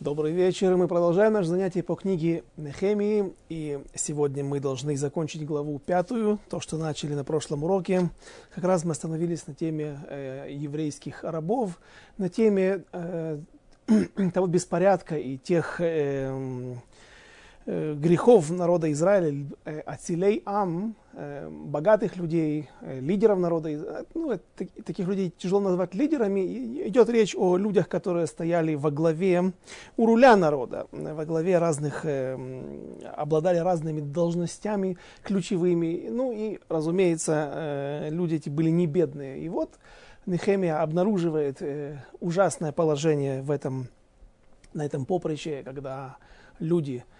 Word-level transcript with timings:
Добрый 0.00 0.32
вечер. 0.32 0.74
Мы 0.78 0.88
продолжаем 0.88 1.34
наше 1.34 1.50
занятие 1.50 1.82
по 1.82 1.94
книге 1.94 2.42
Нехемии. 2.56 3.34
И 3.50 3.78
сегодня 3.94 4.42
мы 4.42 4.58
должны 4.58 4.96
закончить 4.96 5.44
главу 5.44 5.78
пятую, 5.78 6.38
то, 6.48 6.58
что 6.58 6.78
начали 6.78 7.12
на 7.12 7.22
прошлом 7.22 7.64
уроке. 7.64 8.08
Как 8.54 8.64
раз 8.64 8.82
мы 8.84 8.92
остановились 8.92 9.46
на 9.46 9.54
теме 9.54 10.00
э, 10.08 10.46
еврейских 10.52 11.22
рабов, 11.22 11.78
на 12.16 12.30
теме 12.30 12.84
э, 12.92 13.40
того 14.32 14.46
беспорядка 14.46 15.18
и 15.18 15.36
тех 15.36 15.82
э, 15.82 16.76
грехов 17.66 18.50
народа 18.50 18.90
Израиля, 18.92 19.46
э, 19.64 19.80
Ацилей 19.80 20.42
Ам, 20.46 20.94
э, 21.12 21.48
богатых 21.50 22.16
людей, 22.16 22.68
э, 22.80 23.00
лидеров 23.00 23.38
народа, 23.38 24.04
ну, 24.14 24.38
таких 24.84 25.06
людей 25.06 25.32
тяжело 25.36 25.60
назвать 25.60 25.94
лидерами. 25.94 26.40
Идет 26.88 27.10
речь 27.10 27.36
о 27.36 27.58
людях, 27.58 27.88
которые 27.88 28.26
стояли 28.26 28.74
во 28.74 28.90
главе, 28.90 29.52
у 29.96 30.06
руля 30.06 30.36
народа, 30.36 30.86
во 30.90 31.24
главе 31.26 31.58
разных, 31.58 32.04
э, 32.04 32.36
обладали 33.14 33.58
разными 33.58 34.00
должностями 34.00 34.96
ключевыми. 35.22 36.08
Ну 36.10 36.32
и, 36.32 36.58
разумеется, 36.68 37.50
э, 37.52 38.08
люди 38.10 38.36
эти 38.36 38.48
были 38.48 38.70
не 38.70 38.86
бедные. 38.86 39.40
И 39.40 39.48
вот 39.48 39.78
Нехемия 40.26 40.80
обнаруживает 40.80 41.60
э, 41.60 41.98
ужасное 42.20 42.72
положение 42.72 43.42
в 43.42 43.50
этом, 43.50 43.88
на 44.72 44.86
этом 44.86 45.04
поприще, 45.04 45.62
когда 45.62 46.16
люди 46.58 47.04
э, 47.06 47.19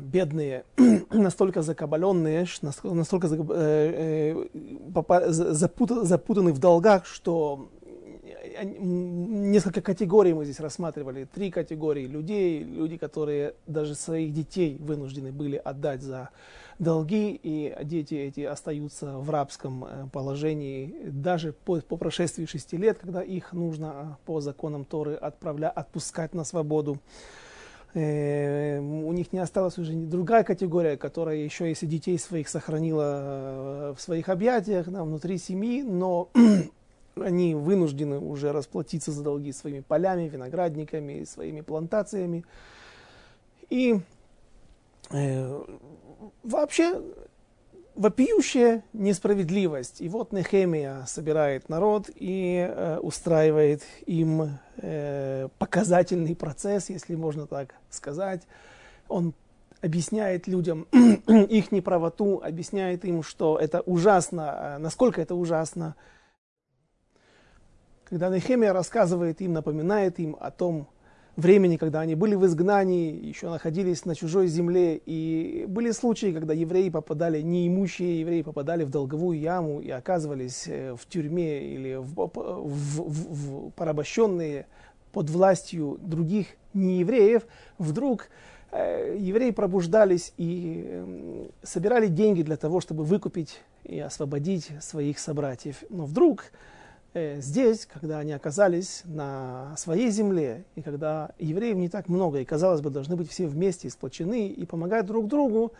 бедные, 0.00 0.64
настолько 1.10 1.62
закабаленные, 1.62 2.46
настолько 2.82 3.28
э, 3.28 4.46
э, 4.94 5.28
запутаны, 5.28 6.52
в 6.52 6.58
долгах, 6.58 7.06
что 7.06 7.68
несколько 8.62 9.80
категорий 9.80 10.34
мы 10.34 10.44
здесь 10.44 10.60
рассматривали. 10.60 11.24
Три 11.32 11.50
категории 11.50 12.06
людей. 12.06 12.62
Люди, 12.62 12.96
которые 12.96 13.54
даже 13.66 13.94
своих 13.94 14.32
детей 14.32 14.76
вынуждены 14.80 15.32
были 15.32 15.56
отдать 15.56 16.02
за 16.02 16.30
долги, 16.78 17.38
и 17.42 17.76
дети 17.84 18.14
эти 18.14 18.40
остаются 18.40 19.18
в 19.18 19.28
рабском 19.30 19.84
э, 19.84 20.06
положении 20.12 20.94
даже 21.04 21.52
по, 21.52 21.80
по 21.80 21.96
прошествии 21.96 22.46
шести 22.46 22.76
лет, 22.76 22.98
когда 22.98 23.22
их 23.22 23.52
нужно 23.52 24.18
по 24.24 24.40
законам 24.40 24.84
Торы 24.84 25.14
отправля, 25.14 25.68
отпускать 25.68 26.34
на 26.34 26.44
свободу. 26.44 26.98
Э, 27.94 28.78
у 28.78 29.12
них 29.12 29.32
не 29.32 29.40
осталась 29.40 29.76
уже 29.78 29.92
другая 29.92 30.44
категория, 30.44 30.96
которая 30.96 31.36
еще, 31.36 31.68
если 31.68 31.86
детей 31.86 32.18
своих 32.18 32.48
сохранила 32.48 33.94
в 33.96 34.00
своих 34.00 34.28
объятиях, 34.28 34.88
да, 34.88 35.02
внутри 35.02 35.38
семьи, 35.38 35.82
но 35.82 36.30
они 37.16 37.54
вынуждены 37.54 38.18
уже 38.20 38.52
расплатиться 38.52 39.10
за 39.10 39.22
долги 39.24 39.52
своими 39.52 39.80
полями, 39.80 40.28
виноградниками, 40.28 41.24
своими 41.24 41.62
плантациями. 41.62 42.44
И 43.70 44.00
э, 45.10 45.64
вообще 46.44 47.02
вопиющая 47.94 48.82
несправедливость. 48.92 50.00
И 50.00 50.08
вот 50.08 50.32
Нехемия 50.32 51.04
собирает 51.06 51.68
народ 51.68 52.10
и 52.14 52.66
э, 52.68 52.98
устраивает 52.98 53.82
им 54.06 54.58
э, 54.76 55.48
показательный 55.58 56.34
процесс, 56.34 56.90
если 56.90 57.14
можно 57.14 57.46
так 57.46 57.74
сказать. 57.90 58.42
Он 59.08 59.34
объясняет 59.80 60.46
людям 60.46 60.82
их 60.92 61.72
неправоту, 61.72 62.40
объясняет 62.42 63.04
им, 63.04 63.22
что 63.22 63.58
это 63.58 63.80
ужасно, 63.80 64.76
э, 64.76 64.78
насколько 64.78 65.20
это 65.20 65.34
ужасно, 65.34 65.96
когда 68.04 68.28
Нехемия 68.28 68.72
рассказывает 68.72 69.40
им, 69.40 69.52
напоминает 69.52 70.18
им 70.18 70.36
о 70.40 70.50
том 70.50 70.88
времени, 71.36 71.76
когда 71.76 72.00
они 72.00 72.14
были 72.14 72.34
в 72.34 72.44
изгнании, 72.46 73.12
еще 73.12 73.50
находились 73.50 74.04
на 74.04 74.14
чужой 74.14 74.46
земле, 74.46 75.00
и 75.04 75.64
были 75.68 75.90
случаи, 75.90 76.32
когда 76.32 76.54
евреи 76.54 76.88
попадали, 76.88 77.40
неимущие 77.40 78.20
евреи 78.20 78.42
попадали 78.42 78.84
в 78.84 78.90
долговую 78.90 79.38
яму 79.38 79.80
и 79.80 79.90
оказывались 79.90 80.64
э, 80.66 80.94
в 80.94 81.06
тюрьме 81.06 81.64
или 81.74 81.94
в, 81.96 82.14
в, 82.14 82.32
в, 82.34 83.68
в 83.68 83.70
порабощенные 83.72 84.66
под 85.12 85.30
властью 85.30 85.98
других 86.00 86.46
неевреев, 86.74 87.42
вдруг 87.78 88.28
э, 88.70 89.16
евреи 89.18 89.50
пробуждались 89.50 90.32
и 90.36 90.84
э, 90.86 91.46
собирали 91.62 92.06
деньги 92.06 92.42
для 92.42 92.56
того, 92.56 92.80
чтобы 92.80 93.04
выкупить 93.04 93.60
и 93.84 93.98
освободить 93.98 94.70
своих 94.80 95.18
собратьев. 95.18 95.82
Но 95.90 96.04
вдруг 96.04 96.44
здесь, 97.14 97.86
когда 97.86 98.18
они 98.20 98.32
оказались 98.32 99.02
на 99.04 99.74
своей 99.76 100.10
земле, 100.10 100.64
и 100.76 100.82
когда 100.82 101.30
евреев 101.38 101.76
не 101.76 101.88
так 101.88 102.08
много, 102.08 102.38
и, 102.38 102.44
казалось 102.44 102.80
бы, 102.80 102.90
должны 102.90 103.16
быть 103.16 103.30
все 103.30 103.46
вместе, 103.46 103.90
сплочены 103.90 104.48
и 104.48 104.64
помогать 104.64 105.06
друг 105.06 105.26
другу, 105.26 105.72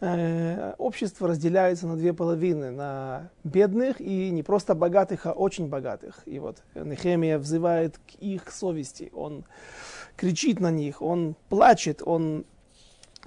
э, 0.00 0.74
общество 0.78 1.28
разделяется 1.28 1.86
на 1.86 1.96
две 1.96 2.12
половины, 2.12 2.70
на 2.70 3.30
бедных 3.42 4.00
и 4.00 4.30
не 4.30 4.42
просто 4.42 4.74
богатых, 4.74 5.26
а 5.26 5.32
очень 5.32 5.68
богатых. 5.68 6.22
И 6.26 6.38
вот 6.38 6.62
Нехемия 6.74 7.38
взывает 7.38 7.98
к 7.98 8.14
их 8.20 8.52
совести, 8.52 9.10
он 9.14 9.44
кричит 10.16 10.60
на 10.60 10.70
них, 10.70 11.02
он 11.02 11.34
плачет, 11.48 12.00
он 12.04 12.44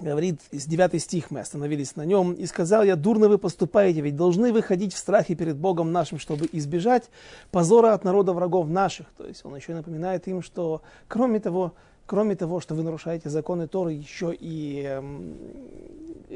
говорит, 0.00 0.40
из 0.50 0.66
9 0.66 1.00
стих 1.00 1.30
мы 1.30 1.40
остановились 1.40 1.96
на 1.96 2.04
нем, 2.04 2.32
«И 2.32 2.46
сказал 2.46 2.82
я, 2.82 2.96
дурно 2.96 3.28
вы 3.28 3.38
поступаете, 3.38 4.00
ведь 4.00 4.16
должны 4.16 4.52
выходить 4.52 4.94
в 4.94 4.98
страхе 4.98 5.34
перед 5.34 5.56
Богом 5.56 5.92
нашим, 5.92 6.18
чтобы 6.18 6.48
избежать 6.52 7.10
позора 7.50 7.94
от 7.94 8.04
народа 8.04 8.32
врагов 8.32 8.68
наших». 8.68 9.06
То 9.16 9.26
есть 9.26 9.44
он 9.44 9.54
еще 9.56 9.74
напоминает 9.74 10.26
им, 10.28 10.42
что 10.42 10.82
кроме 11.08 11.40
того, 11.40 11.74
кроме 12.06 12.34
того, 12.34 12.60
что 12.60 12.74
вы 12.74 12.82
нарушаете 12.82 13.30
законы 13.30 13.68
Торы, 13.68 13.92
еще 13.92 14.34
и 14.38 14.84
э, 14.84 15.00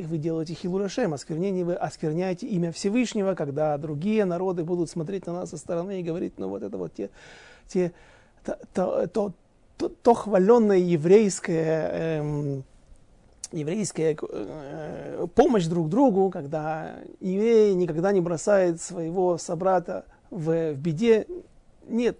вы 0.03 0.19
делаете 0.19 0.55
хилурашем, 0.55 1.15
осквернение, 1.15 1.65
вы 1.65 1.75
оскверняете 1.75 2.47
имя 2.47 2.71
Всевышнего, 2.71 3.35
когда 3.35 3.77
другие 3.79 4.25
народы 4.25 4.63
будут 4.63 4.91
смотреть 4.91 5.27
на 5.27 5.33
нас 5.33 5.51
со 5.51 5.57
стороны 5.57 6.01
и 6.01 6.03
говорить, 6.03 6.35
ну 6.39 6.49
вот 6.49 6.63
это 6.63 6.77
вот 6.79 6.95
те, 6.95 7.11
те, 7.67 7.93
то, 8.45 8.59
то, 9.09 9.33
то, 9.77 9.89
то, 9.89 10.15
хваленное 10.15 10.79
еврейское... 10.79 11.91
Э, 11.93 12.63
еврейская 13.55 14.17
э, 14.21 15.27
помощь 15.35 15.67
друг 15.67 15.89
другу, 15.89 16.31
когда 16.31 16.97
еврей 17.21 17.75
никогда 17.75 18.13
не 18.13 18.21
бросает 18.21 18.81
своего 18.81 19.39
собрата 19.39 20.05
в, 20.31 20.73
в 20.73 20.79
беде. 20.79 21.27
Нет. 21.89 22.19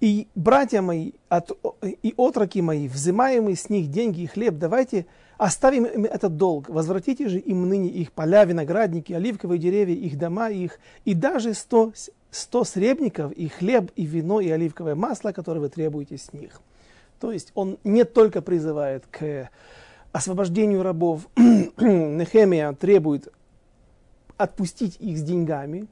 И 0.00 0.28
братья 0.34 0.82
мои 0.82 1.12
от, 1.28 1.52
и 1.82 2.14
отроки 2.16 2.60
мои, 2.60 2.88
взимаемые 2.88 3.56
с 3.56 3.70
них 3.70 3.90
деньги 3.90 4.22
и 4.22 4.26
хлеб, 4.26 4.58
давайте 4.58 5.06
оставим 5.38 5.84
им 5.84 6.04
этот 6.04 6.36
долг. 6.36 6.68
Возвратите 6.68 7.28
же 7.28 7.38
им 7.38 7.68
ныне 7.68 7.88
их 7.88 8.12
поля, 8.12 8.44
виноградники, 8.44 9.12
оливковые 9.12 9.58
деревья, 9.58 9.94
их 9.94 10.18
дома 10.18 10.50
их, 10.50 10.78
и 11.04 11.14
даже 11.14 11.54
сто, 11.54 11.92
сто 12.30 12.64
сребников, 12.64 13.32
и 13.32 13.48
хлеб, 13.48 13.90
и 13.96 14.04
вино, 14.04 14.40
и 14.40 14.50
оливковое 14.50 14.94
масло, 14.94 15.32
которое 15.32 15.60
вы 15.60 15.68
требуете 15.68 16.18
с 16.18 16.32
них. 16.32 16.60
То 17.20 17.32
есть 17.32 17.52
он 17.54 17.78
не 17.84 18.04
только 18.04 18.42
призывает 18.42 19.04
к 19.10 19.48
освобождению 20.16 20.82
рабов 20.82 21.28
Нехемия 21.36 22.72
требует 22.72 23.28
отпустить 24.38 24.96
их 24.98 25.18
с 25.18 25.22
деньгами, 25.22 25.88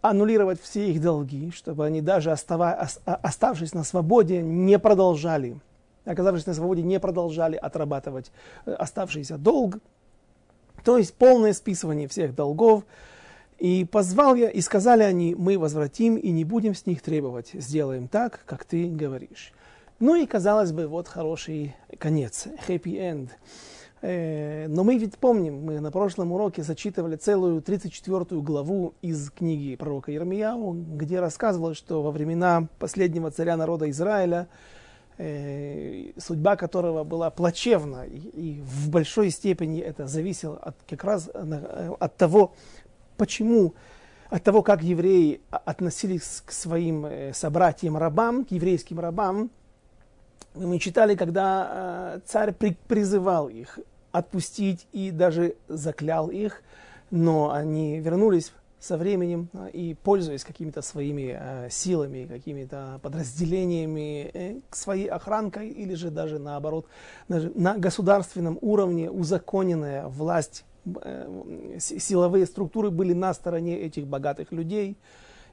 аннулировать 0.00 0.62
все 0.62 0.90
их 0.90 1.02
долги, 1.02 1.50
чтобы 1.50 1.84
они 1.84 2.00
даже 2.00 2.30
остава, 2.30 2.88
оставшись 3.04 3.74
на 3.74 3.84
свободе 3.84 4.40
не 4.40 4.78
продолжали, 4.78 5.60
оказавшись 6.06 6.46
на 6.46 6.54
свободе, 6.54 6.82
не 6.82 6.98
продолжали 6.98 7.56
отрабатывать 7.56 8.32
э, 8.64 8.72
оставшийся 8.72 9.36
долг. 9.36 9.76
То 10.82 10.96
есть 10.96 11.12
полное 11.12 11.52
списывание 11.52 12.08
всех 12.08 12.34
долгов. 12.34 12.84
И 13.58 13.84
позвал 13.84 14.36
я, 14.36 14.48
и 14.48 14.62
сказали 14.62 15.02
они, 15.02 15.34
мы 15.34 15.58
возвратим 15.58 16.16
и 16.16 16.30
не 16.30 16.44
будем 16.44 16.74
с 16.74 16.86
них 16.86 17.02
требовать. 17.02 17.50
Сделаем 17.52 18.08
так, 18.08 18.40
как 18.46 18.64
ты 18.64 18.88
говоришь. 18.88 19.52
Ну 20.00 20.14
и, 20.14 20.24
казалось 20.24 20.72
бы, 20.72 20.86
вот 20.86 21.08
хороший 21.08 21.76
конец, 21.98 22.46
happy 22.66 22.96
end. 22.96 23.28
Э, 24.00 24.66
но 24.66 24.82
мы 24.82 24.96
ведь 24.96 25.18
помним, 25.18 25.62
мы 25.62 25.78
на 25.78 25.90
прошлом 25.90 26.32
уроке 26.32 26.62
зачитывали 26.62 27.16
целую 27.16 27.60
34 27.60 28.40
главу 28.40 28.94
из 29.02 29.30
книги 29.30 29.76
пророка 29.76 30.10
Ермияу, 30.10 30.72
где 30.72 31.20
рассказывалось, 31.20 31.76
что 31.76 32.02
во 32.02 32.12
времена 32.12 32.66
последнего 32.78 33.30
царя 33.30 33.58
народа 33.58 33.90
Израиля, 33.90 34.48
э, 35.18 36.12
судьба 36.16 36.56
которого 36.56 37.04
была 37.04 37.28
плачевна, 37.28 38.06
и, 38.06 38.62
в 38.62 38.88
большой 38.88 39.28
степени 39.28 39.80
это 39.80 40.06
зависело 40.06 40.56
от, 40.56 40.76
как 40.88 41.04
раз 41.04 41.28
э, 41.34 41.90
от 42.00 42.16
того, 42.16 42.54
почему 43.18 43.74
от 44.30 44.42
того, 44.44 44.62
как 44.62 44.82
евреи 44.82 45.42
относились 45.50 46.42
к 46.46 46.52
своим 46.52 47.34
собратьям-рабам, 47.34 48.46
к 48.46 48.52
еврейским 48.52 48.98
рабам, 48.98 49.50
мы 50.54 50.78
читали, 50.78 51.14
когда 51.14 52.16
э, 52.16 52.20
царь 52.26 52.52
при, 52.52 52.76
призывал 52.88 53.48
их 53.48 53.78
отпустить 54.12 54.86
и 54.92 55.10
даже 55.10 55.54
заклял 55.68 56.28
их, 56.28 56.62
но 57.10 57.52
они 57.52 57.98
вернулись 58.00 58.52
со 58.80 58.96
временем 58.96 59.50
и 59.72 59.94
пользуясь 60.02 60.42
какими-то 60.42 60.80
своими 60.80 61.36
э, 61.38 61.68
силами, 61.70 62.26
какими-то 62.26 62.98
подразделениями, 63.02 64.30
э, 64.32 64.60
своей 64.70 65.06
охранкой 65.06 65.68
или 65.68 65.94
же 65.94 66.10
даже 66.10 66.38
наоборот, 66.38 66.86
даже 67.28 67.52
на 67.54 67.76
государственном 67.76 68.58
уровне 68.62 69.10
узаконенная 69.10 70.08
власть, 70.08 70.64
э, 71.02 71.76
силовые 71.78 72.46
структуры 72.46 72.90
были 72.90 73.12
на 73.12 73.34
стороне 73.34 73.78
этих 73.78 74.06
богатых 74.06 74.50
людей, 74.50 74.96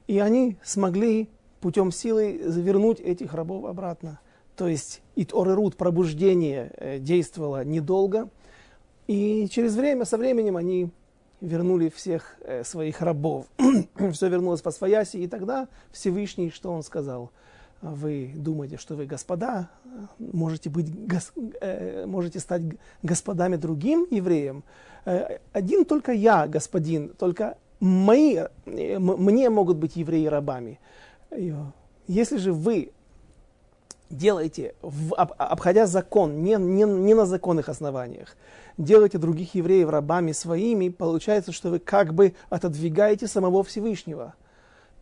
и 0.06 0.18
они 0.18 0.56
смогли 0.64 1.28
путем 1.60 1.92
силы 1.92 2.32
вернуть 2.32 2.98
этих 2.98 3.34
рабов 3.34 3.66
обратно. 3.66 4.20
То 4.58 4.66
есть 4.66 5.02
ит-орерут, 5.14 5.76
пробуждение, 5.76 6.72
э, 6.76 6.98
действовало 6.98 7.64
недолго, 7.64 8.28
и 9.06 9.46
через 9.48 9.76
время, 9.76 10.04
со 10.04 10.18
временем 10.18 10.56
они 10.56 10.90
вернули 11.40 11.90
всех 11.94 12.36
э, 12.40 12.64
своих 12.64 13.00
рабов. 13.00 13.46
Все 14.12 14.28
вернулось 14.28 14.60
по 14.60 14.72
свояси, 14.72 15.18
и 15.18 15.28
тогда 15.28 15.68
Всевышний, 15.92 16.50
что 16.50 16.72
он 16.72 16.82
сказал? 16.82 17.30
Вы 17.82 18.32
думаете, 18.34 18.78
что 18.78 18.96
вы 18.96 19.06
господа, 19.06 19.70
можете, 20.18 20.70
быть, 20.70 20.92
гос, 21.06 21.32
э, 21.60 22.04
можете 22.06 22.40
стать 22.40 22.62
господами 23.04 23.54
другим 23.54 24.08
евреям? 24.10 24.64
Э, 25.04 25.38
один 25.52 25.84
только 25.84 26.10
я, 26.10 26.48
господин, 26.48 27.10
только 27.10 27.58
мои, 27.78 28.38
э, 28.66 28.98
мне 28.98 29.50
могут 29.50 29.76
быть 29.76 29.94
евреи 29.94 30.26
рабами. 30.26 30.80
Если 32.08 32.38
же 32.38 32.52
вы 32.52 32.90
делаете, 34.10 34.74
в, 34.82 35.14
об, 35.14 35.32
обходя 35.38 35.86
закон, 35.86 36.42
не, 36.42 36.56
не, 36.56 36.84
не 36.84 37.14
на 37.14 37.26
законных 37.26 37.68
основаниях, 37.68 38.36
делаете 38.76 39.18
других 39.18 39.54
евреев 39.54 39.88
рабами 39.88 40.32
своими, 40.32 40.88
получается, 40.88 41.52
что 41.52 41.70
вы 41.70 41.78
как 41.78 42.14
бы 42.14 42.34
отодвигаете 42.48 43.26
самого 43.26 43.62
Всевышнего 43.64 44.34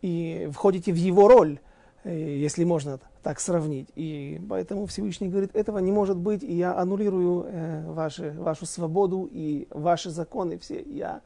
и 0.01 0.49
входите 0.51 0.91
в 0.91 0.95
его 0.95 1.27
роль, 1.27 1.59
э, 2.03 2.37
если 2.37 2.63
можно 2.63 2.99
так 3.23 3.39
сравнить. 3.39 3.89
И 3.95 4.41
поэтому 4.49 4.85
Всевышний 4.85 5.29
говорит, 5.29 5.55
этого 5.55 5.79
не 5.79 5.91
может 5.91 6.17
быть, 6.17 6.43
и 6.43 6.53
я 6.53 6.77
аннулирую 6.77 7.45
э, 7.47 7.91
ваши, 7.91 8.31
вашу 8.31 8.65
свободу 8.65 9.27
и 9.31 9.67
ваши 9.71 10.09
законы 10.09 10.57
все. 10.57 10.81
Я 10.81 11.21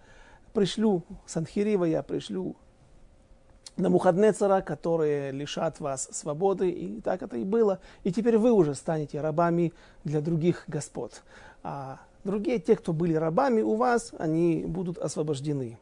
пришлю 0.54 1.04
Санхирива, 1.26 1.86
я 1.86 2.04
пришлю 2.04 2.56
на 3.78 3.90
Мухаднецера, 3.90 4.62
которые 4.62 5.32
лишат 5.32 5.80
вас 5.80 6.10
свободы, 6.12 6.70
и 6.70 7.02
так 7.02 7.22
это 7.24 7.38
и 7.38 7.44
было. 7.44 7.80
И 8.04 8.12
теперь 8.12 8.38
вы 8.38 8.52
уже 8.52 8.76
станете 8.76 9.22
рабами 9.22 9.74
для 10.04 10.22
других 10.22 10.66
господ. 10.68 11.24
А 11.64 12.00
Другие, 12.24 12.60
те, 12.60 12.76
кто 12.76 12.94
были 12.94 13.16
рабами 13.16 13.62
у 13.62 13.76
вас, 13.76 14.12
они 14.18 14.64
будут 14.66 14.98
освобождены. 15.00 15.80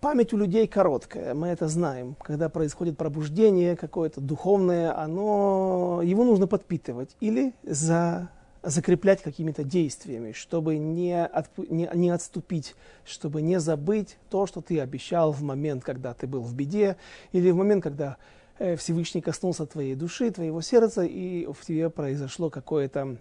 Память 0.00 0.32
у 0.32 0.36
людей 0.36 0.66
короткая, 0.68 1.34
мы 1.34 1.48
это 1.48 1.66
знаем. 1.68 2.16
Когда 2.22 2.48
происходит 2.48 2.96
пробуждение 2.96 3.76
какое-то 3.76 4.20
духовное, 4.20 4.96
оно, 4.96 6.02
его 6.04 6.22
нужно 6.22 6.46
подпитывать 6.46 7.16
или 7.18 7.52
за, 7.64 8.28
закреплять 8.62 9.22
какими-то 9.22 9.64
действиями, 9.64 10.32
чтобы 10.32 10.78
не, 10.78 11.24
отпу, 11.24 11.64
не, 11.68 11.88
не 11.94 12.10
отступить, 12.10 12.74
чтобы 13.04 13.42
не 13.42 13.60
забыть 13.60 14.16
то, 14.30 14.46
что 14.46 14.60
ты 14.60 14.80
обещал 14.80 15.32
в 15.32 15.42
момент, 15.42 15.84
когда 15.84 16.14
ты 16.14 16.26
был 16.26 16.42
в 16.42 16.54
беде, 16.54 16.96
или 17.32 17.50
в 17.50 17.56
момент, 17.56 17.82
когда 17.82 18.16
Э, 18.58 18.74
Всевышний 18.76 19.20
коснулся 19.20 19.66
твоей 19.66 19.94
души, 19.94 20.30
твоего 20.30 20.60
сердца, 20.60 21.02
и 21.02 21.46
в 21.46 21.64
тебе 21.64 21.90
произошло 21.90 22.50
какое-то 22.50 23.16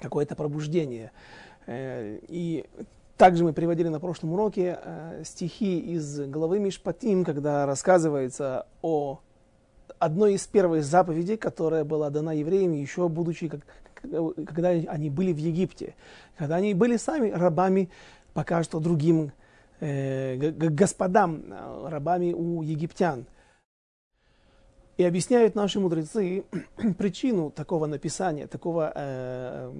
какое 0.00 0.26
пробуждение. 0.26 1.12
Э, 1.66 2.18
и 2.28 2.64
также 3.16 3.44
мы 3.44 3.52
приводили 3.52 3.88
на 3.88 4.00
прошлом 4.00 4.32
уроке 4.32 4.78
э, 4.82 5.22
стихи 5.24 5.78
из 5.78 6.20
главы 6.22 6.58
Мишпатим, 6.58 7.24
когда 7.24 7.66
рассказывается 7.66 8.66
о 8.82 9.20
одной 9.98 10.34
из 10.34 10.46
первых 10.46 10.84
заповедей, 10.84 11.36
которая 11.36 11.84
была 11.84 12.10
дана 12.10 12.32
евреям 12.32 12.72
еще 12.72 13.08
будучи, 13.08 13.48
как, 13.48 13.60
когда 14.00 14.68
они 14.68 15.10
были 15.10 15.32
в 15.32 15.38
Египте, 15.38 15.94
когда 16.36 16.56
они 16.56 16.74
были 16.74 16.96
сами 16.96 17.30
рабами 17.30 17.90
пока 18.34 18.62
что 18.62 18.80
другим 18.80 19.32
э, 19.80 20.50
господам, 20.50 21.44
рабами 21.86 22.32
у 22.32 22.62
египтян– 22.62 23.26
и 24.98 25.04
объясняют 25.04 25.54
наши 25.54 25.80
мудрецы 25.80 26.44
причину 26.98 27.50
такого 27.50 27.86
написания, 27.86 28.48
такого 28.48 28.92
э, 28.94 29.72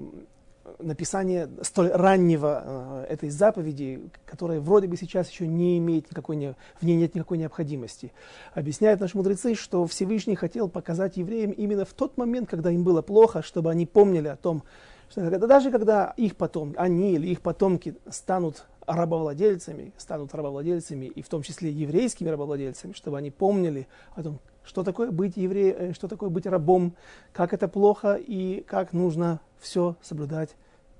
написания 0.78 1.48
столь 1.62 1.90
раннего 1.90 3.04
э, 3.08 3.12
этой 3.12 3.30
заповеди, 3.30 4.10
которая 4.26 4.60
вроде 4.60 4.86
бы 4.86 4.96
сейчас 4.96 5.30
еще 5.30 5.46
не 5.46 5.78
имеет 5.78 6.10
никакой, 6.10 6.36
не, 6.36 6.54
в 6.80 6.84
ней 6.84 6.96
нет 6.96 7.14
никакой 7.14 7.38
необходимости. 7.38 8.12
Объясняют 8.54 9.00
наши 9.00 9.16
мудрецы, 9.16 9.54
что 9.54 9.86
Всевышний 9.86 10.36
хотел 10.36 10.68
показать 10.68 11.16
евреям 11.16 11.50
именно 11.52 11.84
в 11.84 11.92
тот 11.92 12.16
момент, 12.16 12.48
когда 12.48 12.70
им 12.70 12.84
было 12.84 13.02
плохо, 13.02 13.42
чтобы 13.42 13.70
они 13.70 13.86
помнили 13.86 14.28
о 14.28 14.36
том, 14.36 14.62
что 15.10 15.22
когда, 15.22 15.46
даже 15.46 15.70
когда 15.70 16.12
их 16.16 16.36
потом, 16.36 16.74
они 16.76 17.14
или 17.14 17.28
их 17.28 17.40
потомки 17.40 17.96
станут 18.10 18.66
рабовладельцами, 18.86 19.92
станут 19.96 20.34
рабовладельцами, 20.34 21.06
и 21.06 21.22
в 21.22 21.28
том 21.28 21.42
числе 21.42 21.70
еврейскими 21.70 22.28
рабовладельцами, 22.28 22.92
чтобы 22.92 23.18
они 23.18 23.30
помнили 23.30 23.86
о 24.14 24.22
том, 24.22 24.40
что 24.68 24.84
такое 24.84 25.10
быть 25.10 25.36
евреем, 25.38 25.76
э, 25.78 25.92
что 25.94 26.08
такое 26.08 26.28
быть 26.28 26.46
рабом, 26.46 26.94
как 27.32 27.54
это 27.54 27.68
плохо 27.68 28.14
и 28.14 28.62
как 28.66 28.92
нужно 28.92 29.40
все 29.58 29.96
соблюдать 30.02 30.50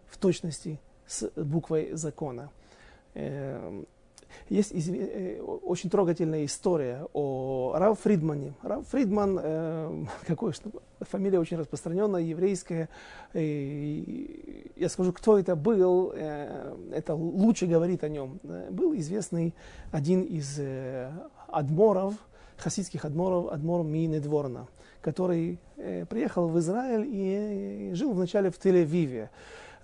в 0.09 0.17
точности 0.17 0.81
с 1.07 1.31
буквой 1.37 1.91
закона. 1.93 2.51
Эм, 3.15 3.87
есть 4.49 4.73
э, 4.75 5.41
очень 5.43 5.91
трогательная 5.91 6.47
история 6.47 7.07
о 7.13 7.75
Рав 7.77 8.01
Фридмане. 8.01 8.55
Рав 8.63 8.89
Фридман, 8.89 9.39
э, 9.43 10.05
какой, 10.27 10.55
фамилия 11.01 11.39
очень 11.39 11.59
распространенная, 11.59 12.23
еврейская. 12.23 12.89
я 13.35 14.89
скажу, 14.89 15.13
кто 15.13 15.39
это 15.39 15.57
был, 15.57 16.13
это 16.13 17.15
лучше 17.15 17.67
говорит 17.67 18.03
о 18.03 18.09
нем. 18.09 18.41
Был 18.71 18.97
известный 18.97 19.55
один 19.93 20.23
из 20.23 20.59
адморов, 21.49 22.15
хасидских 22.59 23.05
адморов, 23.05 23.53
адмор 23.53 23.85
Мины 23.85 24.21
Дворна, 24.21 24.67
который 25.01 25.59
э, 25.77 26.05
приехал 26.07 26.49
в 26.49 26.59
Израиль 26.59 27.07
и, 27.07 27.91
и 27.91 27.95
жил 27.95 28.13
вначале 28.13 28.51
в 28.51 28.59
Тель-Авиве. 28.59 29.29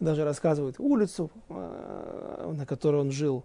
Даже 0.00 0.24
рассказывают 0.24 0.76
улицу, 0.78 1.30
э, 1.48 2.52
на 2.56 2.66
которой 2.66 3.00
он 3.00 3.10
жил. 3.10 3.44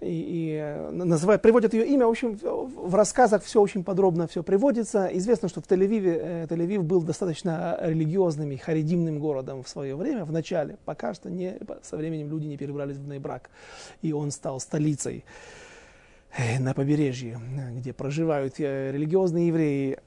И, 0.00 0.06
и 0.06 0.58
э, 0.58 0.90
называют, 0.90 1.42
приводят 1.42 1.74
ее 1.74 1.86
имя. 1.86 2.06
В 2.06 2.10
общем, 2.10 2.38
в 2.42 2.94
рассказах 2.94 3.42
все 3.42 3.60
очень 3.60 3.84
подробно 3.84 4.26
все 4.26 4.42
приводится. 4.42 5.06
Известно, 5.12 5.48
что 5.48 5.60
в 5.60 5.64
Тель-Авиве, 5.64 6.20
э, 6.22 6.46
Тель-Авив 6.48 6.82
был 6.82 7.02
достаточно 7.02 7.78
религиозным 7.82 8.50
и 8.52 8.56
харидимным 8.56 9.18
городом 9.18 9.62
в 9.62 9.68
свое 9.68 9.94
время, 9.94 10.24
в 10.24 10.32
начале. 10.32 10.78
Пока 10.84 11.12
что 11.12 11.30
не, 11.30 11.58
со 11.82 11.96
временем 11.96 12.30
люди 12.30 12.46
не 12.46 12.56
перебрались 12.56 12.96
в 12.96 13.06
Нейбрак, 13.06 13.50
и 14.00 14.12
он 14.12 14.30
стал 14.30 14.60
столицей. 14.60 15.24
Э, 16.36 16.60
на 16.60 16.74
побережье, 16.74 17.40
где 17.72 17.92
проживают 17.92 18.54
э, 18.60 18.92
религиозные 18.92 19.48
евреи. 19.48 19.98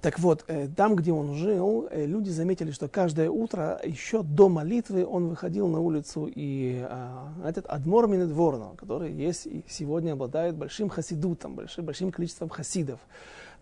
Так 0.00 0.18
вот, 0.18 0.44
э, 0.48 0.66
там, 0.76 0.96
где 0.96 1.12
он 1.12 1.34
жил, 1.34 1.88
люди 1.92 2.30
заметили, 2.30 2.72
что 2.72 2.88
каждое 2.88 3.30
утро, 3.30 3.80
еще 3.84 4.24
до 4.24 4.48
молитвы, 4.48 5.06
он 5.06 5.28
выходил 5.28 5.68
на 5.68 5.78
улицу, 5.78 6.28
и 6.34 6.84
а, 6.88 7.32
этот 7.44 7.66
Адмор 7.66 8.08
Минедворно, 8.08 8.70
который 8.76 9.12
есть 9.12 9.46
и 9.46 9.64
сегодня 9.68 10.12
обладает 10.12 10.56
большим 10.56 10.88
хасидутом, 10.88 11.54
большим, 11.54 11.84
большим 11.84 12.10
количеством 12.10 12.48
хасидов, 12.48 12.98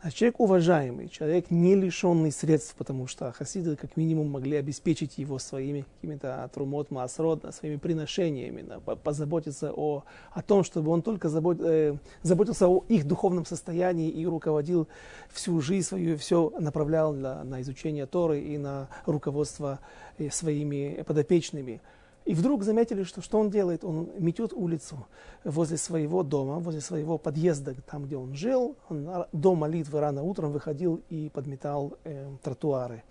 а 0.01 0.13
человек 0.13 0.39
уважаемый, 0.39 1.09
человек 1.09 1.51
не 1.51 1.75
лишенный 1.75 2.31
средств, 2.31 2.77
потому 2.79 3.09
что 3.09 3.33
хасиды 3.33 3.75
как 3.75 3.97
минимум 3.97 4.31
могли 4.31 4.57
обеспечить 4.57 5.19
его 5.19 5.41
своими 5.41 5.85
какими-то 5.97 6.49
трумот, 6.55 6.93
маасрод, 6.93 7.45
своими 7.53 7.77
приношениями, 7.77 8.63
да, 8.63 8.79
позаботиться 8.79 9.73
о, 9.75 10.05
о 10.31 10.43
том, 10.43 10.63
чтобы 10.63 10.93
он 10.93 11.03
только 11.03 11.29
забот, 11.29 11.59
э, 11.61 11.97
заботился 12.23 12.69
о 12.69 12.85
их 12.89 13.09
духовном 13.09 13.45
состоянии 13.45 14.09
и 14.09 14.25
руководил 14.25 14.87
всю 15.31 15.61
жизнь 15.61 15.89
свою, 15.89 16.17
все 16.17 16.53
направлял 16.61 17.13
на, 17.13 17.43
на 17.43 17.61
изучение 17.63 18.07
Торы 18.07 18.41
и 18.41 18.57
на 18.57 18.89
руководство 19.05 19.81
э, 20.19 20.31
своими 20.31 21.03
подопечными. 21.03 21.81
И 22.29 22.35
вдруг 22.35 22.63
заметили, 22.63 23.05
что 23.05 23.23
что 23.23 23.39
он 23.39 23.49
делает? 23.49 23.85
Он 23.85 24.11
метет 24.19 24.53
улицу 24.53 25.07
возле 25.45 25.79
своего 25.79 26.23
дома, 26.23 26.59
возле 26.59 26.83
своего 26.83 27.17
подъезда, 27.17 27.75
там, 27.91 28.05
где 28.05 28.19
он 28.19 28.35
жил. 28.35 28.77
Он 28.91 29.25
до 29.33 29.55
молитвы 29.55 29.99
рано 30.01 30.23
утром 30.23 30.53
выходил 30.53 31.01
и 31.09 31.31
подметал 31.31 31.95
э, 32.05 32.29
тротуары. 32.43 33.03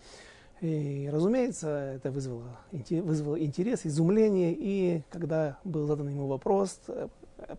И, 0.62 1.10
разумеется, 1.12 1.68
это 1.96 2.12
вызвало, 2.12 2.60
вызвало 2.72 3.44
интерес, 3.44 3.88
изумление. 3.88 4.54
И 4.56 5.02
когда 5.10 5.58
был 5.64 5.88
задан 5.88 6.10
ему 6.10 6.28
вопрос, 6.28 6.80
э, 6.88 7.08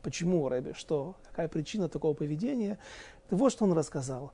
почему, 0.00 0.48
Рэбе, 0.48 0.74
что, 0.74 1.16
какая 1.24 1.48
причина 1.48 1.88
такого 1.88 2.14
поведения, 2.14 2.78
вот 3.30 3.50
что 3.50 3.64
он 3.64 3.72
рассказал. 3.72 4.30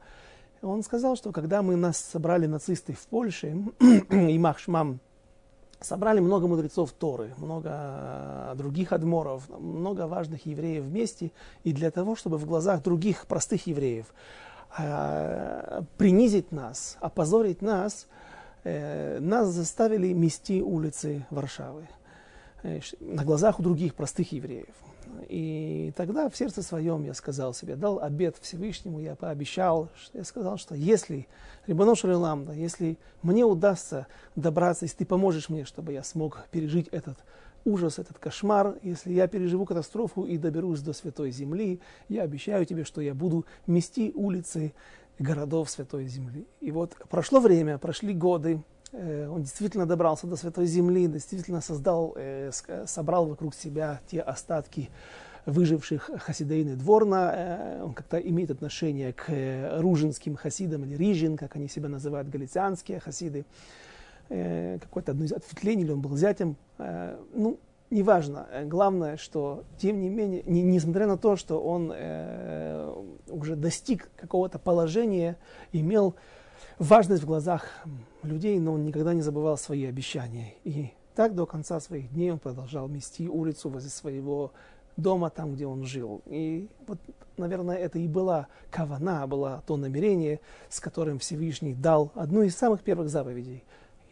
Он 0.60 0.82
сказал, 0.82 1.16
что 1.16 1.32
когда 1.32 1.62
мы 1.62 1.76
нас 1.76 1.96
собрали 1.96 2.44
нацисты 2.44 2.92
в 2.92 3.06
Польше, 3.06 3.56
и 4.10 4.38
Махшмам 4.38 5.00
собрали 5.80 6.20
много 6.20 6.46
мудрецов 6.46 6.92
Торы, 6.92 7.32
много 7.38 7.70
э, 7.72 8.54
других 8.56 8.92
адморов, 8.92 9.48
много 9.48 10.06
важных 10.06 10.46
евреев 10.46 10.84
вместе, 10.84 11.32
и 11.62 11.72
для 11.72 11.90
того, 11.90 12.16
чтобы 12.16 12.38
в 12.38 12.46
глазах 12.46 12.82
других 12.82 13.26
простых 13.26 13.66
евреев 13.66 14.06
э, 14.78 15.82
принизить 15.98 16.52
нас, 16.52 16.96
опозорить 17.00 17.62
нас, 17.62 18.06
э, 18.64 19.18
нас 19.20 19.48
заставили 19.48 20.12
мести 20.12 20.60
улицы 20.60 21.26
Варшавы 21.30 21.86
на 23.00 23.24
глазах 23.24 23.60
у 23.60 23.62
других 23.62 23.94
простых 23.94 24.32
евреев. 24.32 24.74
И 25.28 25.92
тогда 25.96 26.28
в 26.28 26.36
сердце 26.36 26.62
своем 26.62 27.02
я 27.04 27.14
сказал 27.14 27.54
себе, 27.54 27.76
дал 27.76 28.00
обед 28.00 28.36
Всевышнему, 28.40 29.00
я 29.00 29.14
пообещал, 29.14 29.88
я 30.12 30.24
сказал, 30.24 30.58
что 30.58 30.74
если, 30.74 31.26
Рибано 31.66 31.94
Шарилам, 31.94 32.44
да, 32.44 32.52
если 32.52 32.98
мне 33.22 33.44
удастся 33.44 34.06
добраться, 34.36 34.84
если 34.84 34.98
ты 34.98 35.06
поможешь 35.06 35.48
мне, 35.48 35.64
чтобы 35.64 35.92
я 35.92 36.02
смог 36.02 36.46
пережить 36.50 36.88
этот 36.88 37.18
ужас, 37.64 37.98
этот 37.98 38.18
кошмар, 38.18 38.76
если 38.82 39.12
я 39.12 39.26
переживу 39.26 39.64
катастрофу 39.64 40.24
и 40.24 40.36
доберусь 40.36 40.80
до 40.80 40.92
Святой 40.92 41.30
Земли, 41.30 41.80
я 42.08 42.22
обещаю 42.22 42.66
тебе, 42.66 42.84
что 42.84 43.00
я 43.00 43.14
буду 43.14 43.46
мести 43.66 44.12
улицы 44.14 44.74
городов 45.18 45.70
Святой 45.70 46.06
Земли. 46.06 46.46
И 46.60 46.70
вот 46.70 46.94
прошло 47.08 47.40
время, 47.40 47.78
прошли 47.78 48.14
годы, 48.14 48.62
он 48.94 49.42
действительно 49.42 49.86
добрался 49.86 50.26
до 50.26 50.36
Святой 50.36 50.66
Земли, 50.66 51.08
действительно 51.08 51.60
создал, 51.60 52.14
э, 52.16 52.52
собрал 52.86 53.26
вокруг 53.26 53.54
себя 53.54 54.00
те 54.06 54.20
остатки 54.20 54.88
выживших 55.46 56.10
хасидейны 56.18 56.76
Дворна. 56.76 57.32
Э, 57.34 57.82
он 57.82 57.92
как-то 57.92 58.18
имеет 58.18 58.52
отношение 58.52 59.12
к 59.12 59.26
ружинским 59.80 60.36
хасидам 60.36 60.84
или 60.84 60.96
рижин, 60.96 61.36
как 61.36 61.56
они 61.56 61.68
себя 61.68 61.88
называют, 61.88 62.28
галицианские 62.28 63.00
хасиды. 63.00 63.44
Какое-то 64.28 65.12
одно 65.12 65.24
из 65.24 65.32
ответвлений, 65.32 65.84
или 65.84 65.92
он 65.92 66.00
был 66.00 66.16
зятем. 66.16 66.56
Ну, 66.78 67.58
неважно. 67.90 68.46
Главное, 68.64 69.18
что, 69.18 69.64
тем 69.76 70.00
не 70.00 70.08
менее, 70.08 70.42
не, 70.46 70.62
несмотря 70.62 71.06
на 71.06 71.18
то, 71.18 71.36
что 71.36 71.60
он 71.60 71.90
уже 73.28 73.54
достиг 73.54 74.08
какого-то 74.16 74.58
положения, 74.58 75.36
имел 75.72 76.14
важность 76.78 77.22
в 77.22 77.26
глазах 77.26 77.64
людей, 78.22 78.58
но 78.58 78.74
он 78.74 78.84
никогда 78.84 79.14
не 79.14 79.22
забывал 79.22 79.56
свои 79.56 79.84
обещания. 79.84 80.54
И 80.64 80.90
так 81.14 81.34
до 81.34 81.46
конца 81.46 81.80
своих 81.80 82.12
дней 82.12 82.32
он 82.32 82.38
продолжал 82.38 82.88
мести 82.88 83.28
улицу 83.28 83.68
возле 83.68 83.90
своего 83.90 84.52
дома, 84.96 85.30
там, 85.30 85.54
где 85.54 85.66
он 85.66 85.84
жил. 85.84 86.22
И 86.26 86.68
вот, 86.86 86.98
наверное, 87.36 87.76
это 87.76 87.98
и 87.98 88.08
была 88.08 88.48
кавана, 88.70 89.26
было 89.26 89.62
то 89.66 89.76
намерение, 89.76 90.40
с 90.68 90.80
которым 90.80 91.18
Всевышний 91.18 91.74
дал 91.74 92.12
одну 92.14 92.42
из 92.42 92.56
самых 92.56 92.82
первых 92.82 93.08
заповедей. 93.08 93.64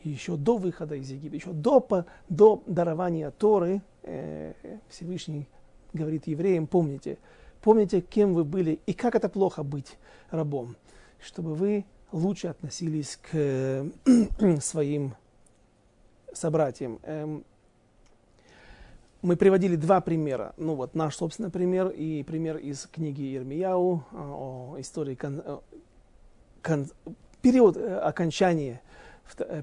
еще 0.02 0.36
до 0.36 0.56
выхода 0.56 0.96
из 0.96 1.10
Египта, 1.10 1.36
еще 1.36 1.52
до, 1.52 2.04
до 2.28 2.62
дарования 2.66 3.30
Торы, 3.30 3.82
э, 4.02 4.52
Всевышний 4.88 5.48
говорит 5.92 6.26
евреям, 6.26 6.66
помните, 6.66 7.18
помните, 7.60 8.00
кем 8.00 8.34
вы 8.34 8.44
были 8.44 8.80
и 8.86 8.92
как 8.92 9.14
это 9.14 9.28
плохо 9.28 9.62
быть 9.62 9.96
рабом, 10.30 10.76
чтобы 11.20 11.54
вы 11.54 11.84
лучше 12.12 12.48
относились 12.48 13.16
к 13.16 13.30
э, 13.32 13.88
своим 14.60 15.14
собратьям. 16.32 17.00
Эм, 17.02 17.44
мы 19.22 19.36
приводили 19.36 19.76
два 19.76 20.00
примера. 20.00 20.52
Ну 20.56 20.74
вот 20.74 20.94
наш 20.94 21.16
собственный 21.16 21.50
пример 21.50 21.88
и 21.88 22.22
пример 22.22 22.58
из 22.58 22.86
книги 22.86 23.36
Ирмияу 23.36 24.04
э, 24.12 24.16
о 24.16 24.76
истории 24.78 25.14
кон, 25.14 25.42
э, 25.44 25.58
кон, 26.62 26.86
период 27.40 27.76
окончания 27.76 28.80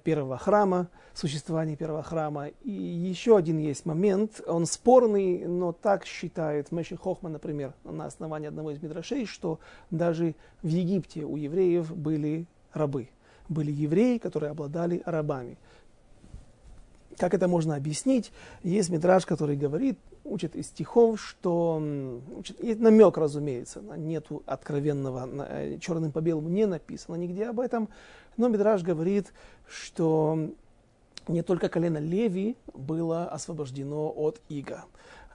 первого 0.04 0.38
храма, 0.38 0.88
существования 1.14 1.76
первого 1.76 2.04
храма. 2.04 2.48
И 2.64 2.72
еще 2.72 3.38
один 3.38 3.58
есть 3.58 3.86
момент, 3.86 4.42
он 4.48 4.66
спорный, 4.66 5.46
но 5.48 5.72
так 5.72 6.06
считает 6.06 6.72
Меши 6.72 6.98
Хохман, 6.98 7.34
например, 7.34 7.74
на 7.84 8.06
основании 8.06 8.48
одного 8.48 8.72
из 8.72 8.82
мидрашей, 8.82 9.26
что 9.26 9.60
даже 9.92 10.36
в 10.62 10.68
Египте 10.68 11.24
у 11.24 11.36
евреев 11.36 11.96
были 11.96 12.48
рабы. 12.74 13.10
Были 13.48 13.72
евреи, 13.72 14.18
которые 14.18 14.52
обладали 14.52 15.02
рабами. 15.06 15.58
Как 17.18 17.34
это 17.34 17.48
можно 17.48 17.76
объяснить? 17.76 18.32
Есть 18.64 18.90
мидраж, 18.90 19.26
который 19.26 19.58
говорит, 19.58 20.00
учит 20.24 20.56
из 20.56 20.68
стихов, 20.68 21.20
что 21.22 21.82
учит, 22.36 22.64
есть 22.64 22.80
намек, 22.80 23.18
разумеется, 23.18 23.82
нету 23.98 24.44
откровенного, 24.46 25.28
э, 25.50 25.78
черным 25.80 26.12
по 26.12 26.22
белому 26.22 26.50
не 26.50 26.66
написано 26.66 27.16
нигде 27.16 27.48
об 27.48 27.60
этом, 27.60 27.90
но 28.40 28.48
мидраж 28.48 28.84
говорит, 28.84 29.34
что 29.68 30.50
не 31.28 31.44
только 31.44 31.68
колено 31.68 31.98
Леви 31.98 32.56
было 32.74 33.28
освобождено 33.28 34.12
от 34.16 34.42
Ига. 34.48 34.86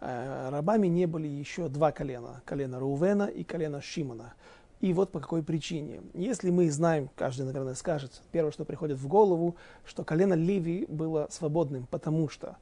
Э, 0.01 0.49
рабами 0.51 0.87
не 0.87 1.05
были 1.05 1.29
еще 1.29 1.69
два 1.69 1.93
колена, 1.93 2.41
колено 2.47 2.81
Рувена 2.81 3.25
и 3.25 3.45
колено 3.45 3.83
Шимона. 3.83 4.33
И 4.81 4.95
вот 4.95 5.13
по 5.13 5.21
какой 5.21 5.43
причине. 5.43 6.01
Если 6.15 6.51
мы 6.51 6.71
знаем, 6.71 7.11
каждый, 7.15 7.45
наверное, 7.45 7.75
скажет, 7.75 8.23
первое, 8.33 8.53
что 8.53 8.65
приходит 8.65 8.97
в 8.97 9.07
голову, 9.07 9.57
что 9.85 10.03
колено 10.03 10.33
Ливи 10.33 10.87
было 10.89 11.29
свободным, 11.31 11.87
потому 11.91 12.31
что 12.31 12.57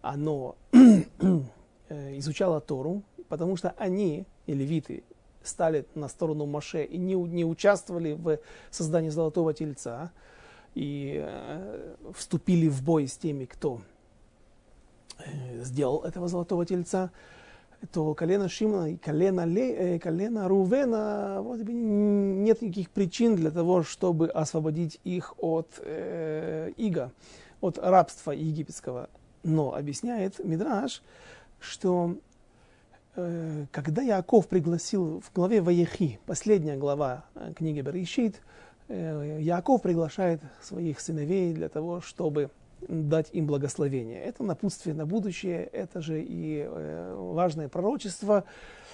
оно 0.00 0.54
э, 0.72 2.18
изучало 2.18 2.60
Тору, 2.60 3.02
потому 3.28 3.56
что 3.56 3.74
они, 3.78 4.26
и 4.46 4.54
левиты, 4.54 5.02
стали 5.48 5.86
на 5.94 6.08
сторону 6.08 6.46
Моше 6.46 6.84
и 6.84 6.98
не, 6.98 7.14
не 7.14 7.44
участвовали 7.44 8.12
в 8.12 8.38
создании 8.70 9.10
золотого 9.10 9.54
тельца, 9.54 10.12
и 10.74 11.20
э, 11.24 11.94
вступили 12.14 12.68
в 12.68 12.82
бой 12.82 13.08
с 13.08 13.16
теми, 13.16 13.46
кто 13.46 13.80
э, 15.18 15.62
сделал 15.64 16.02
этого 16.04 16.28
золотого 16.28 16.64
тельца, 16.64 17.10
то 17.92 18.14
колено 18.14 18.48
Шимона 18.48 18.92
и 18.92 18.96
колено, 18.96 19.44
Ле, 19.44 19.74
э, 19.74 19.98
колено 19.98 20.48
Рувена, 20.48 21.40
вот, 21.42 21.60
нет 21.60 22.62
никаких 22.62 22.90
причин 22.90 23.36
для 23.36 23.50
того, 23.50 23.82
чтобы 23.82 24.28
освободить 24.28 25.00
их 25.04 25.34
от 25.38 25.80
э, 25.82 26.72
ига, 26.76 27.12
от 27.60 27.78
рабства 27.78 28.32
египетского. 28.32 29.08
Но 29.44 29.74
объясняет 29.74 30.44
Мидраш, 30.44 31.02
что 31.60 32.16
когда 33.72 34.02
Яков 34.02 34.48
пригласил 34.48 35.20
в 35.20 35.32
главе 35.34 35.60
Ваехи, 35.60 36.18
последняя 36.26 36.76
глава 36.76 37.24
э, 37.34 37.52
книги 37.56 37.80
Берешит, 37.80 38.40
э, 38.88 39.38
Яков 39.40 39.82
приглашает 39.82 40.40
своих 40.60 41.00
сыновей 41.00 41.52
для 41.52 41.68
того, 41.68 42.00
чтобы 42.00 42.50
дать 42.86 43.30
им 43.32 43.46
благословение. 43.46 44.22
Это 44.22 44.44
напутствие 44.44 44.94
на 44.94 45.06
будущее, 45.06 45.64
это 45.64 46.00
же 46.00 46.22
и 46.22 46.64
э, 46.66 47.14
важное 47.16 47.68
пророчество, 47.68 48.44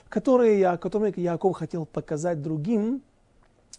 которое, 0.09 0.77
которое 0.79 1.13
Яков 1.17 1.57
хотел 1.57 1.85
показать 1.85 2.41
другим, 2.41 3.03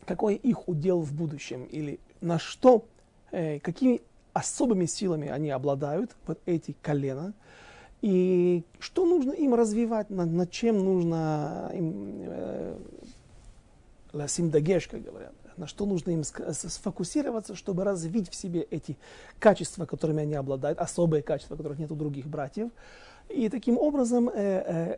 какой 0.06 0.36
их 0.36 0.68
удел 0.68 1.02
в 1.02 1.14
будущем, 1.14 1.64
или 1.66 2.00
на 2.22 2.38
что, 2.38 2.86
э, 3.32 3.60
какими 3.60 4.02
особыми 4.34 4.86
силами 4.86 5.30
они 5.30 5.50
обладают, 5.50 6.16
вот 6.28 6.40
эти 6.46 6.76
колена, 6.82 7.34
и 8.06 8.64
что 8.78 9.04
нужно 9.04 9.32
им 9.32 9.56
развивать, 9.56 10.12
над, 10.12 10.32
над 10.32 10.52
чем 10.52 10.78
нужно 10.78 11.72
им 11.74 12.22
э, 12.22 12.78
ласим 14.14 14.52
дагеш, 14.52 14.88
как 14.88 15.02
говорят 15.02 15.34
на 15.58 15.68
что 15.68 15.86
нужно 15.86 16.12
им 16.12 16.24
сфокусироваться, 16.24 17.56
чтобы 17.56 17.84
развить 17.84 18.30
в 18.30 18.36
себе 18.36 18.62
эти 18.62 18.98
качества, 19.40 19.86
которыми 19.86 20.22
они 20.22 20.36
обладают, 20.36 20.80
особые 20.80 21.24
качества, 21.24 21.56
которых 21.56 21.80
нет 21.80 21.92
у 21.92 21.96
других 21.96 22.28
братьев, 22.28 22.70
и 23.30 23.50
таким 23.50 23.78
образом 23.78 24.30
э, 24.30 24.98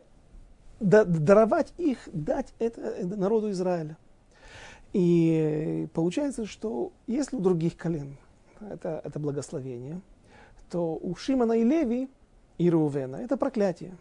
даровать 0.80 1.72
их, 1.78 2.00
дать 2.12 2.52
это 2.58 2.80
э, 2.80 3.04
народу 3.06 3.52
Израиля. 3.52 3.96
И 4.92 5.86
получается, 5.94 6.44
что 6.44 6.92
если 7.06 7.36
у 7.36 7.40
других 7.40 7.76
колен 7.76 8.16
это, 8.60 9.00
это 9.04 9.18
благословение, 9.18 10.00
то 10.70 10.98
у 11.00 11.14
Шимана 11.14 11.52
и 11.52 11.62
Леви 11.62 12.10
и 12.58 12.70
Рувена 12.70 13.16
это 13.16 13.36
проклятие 13.36 13.96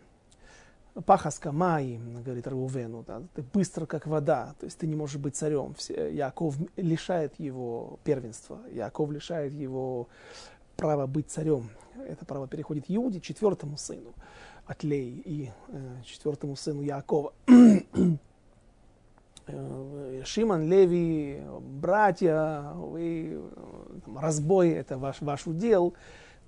пахаска 1.06 1.52
маим, 1.52 2.24
говорит 2.24 2.48
Рувену, 2.48 3.04
да, 3.06 3.22
ты 3.36 3.44
быстро 3.54 3.86
как 3.86 4.08
вода, 4.08 4.56
то 4.60 4.66
есть 4.66 4.78
ты 4.80 4.88
не 4.88 4.96
можешь 4.96 5.18
быть 5.18 5.36
царем. 5.36 5.76
Яков 5.90 6.56
лишает 6.76 7.40
его 7.40 8.00
первенства, 8.04 8.60
Яков 8.72 9.12
лишает 9.12 9.54
его 9.54 10.08
права 10.76 11.08
быть 11.08 11.30
царем. 11.30 11.70
Это 12.08 12.26
право 12.26 12.48
переходит 12.48 12.86
Иуде, 12.88 13.20
четвертому 13.20 13.78
сыну 13.78 14.14
от 14.66 14.84
и 14.84 15.50
э, 15.70 16.02
четвертому 16.04 16.56
сыну 16.56 16.82
Якова. 16.82 17.34
Э, 19.50 20.24
Шиман, 20.26 20.70
Леви, 20.70 21.42
братья, 21.62 22.74
вы, 22.76 23.42
там, 24.04 24.18
разбой– 24.20 24.70
это 24.72 24.98
ваш, 24.98 25.22
ваш 25.22 25.48
удел. 25.48 25.94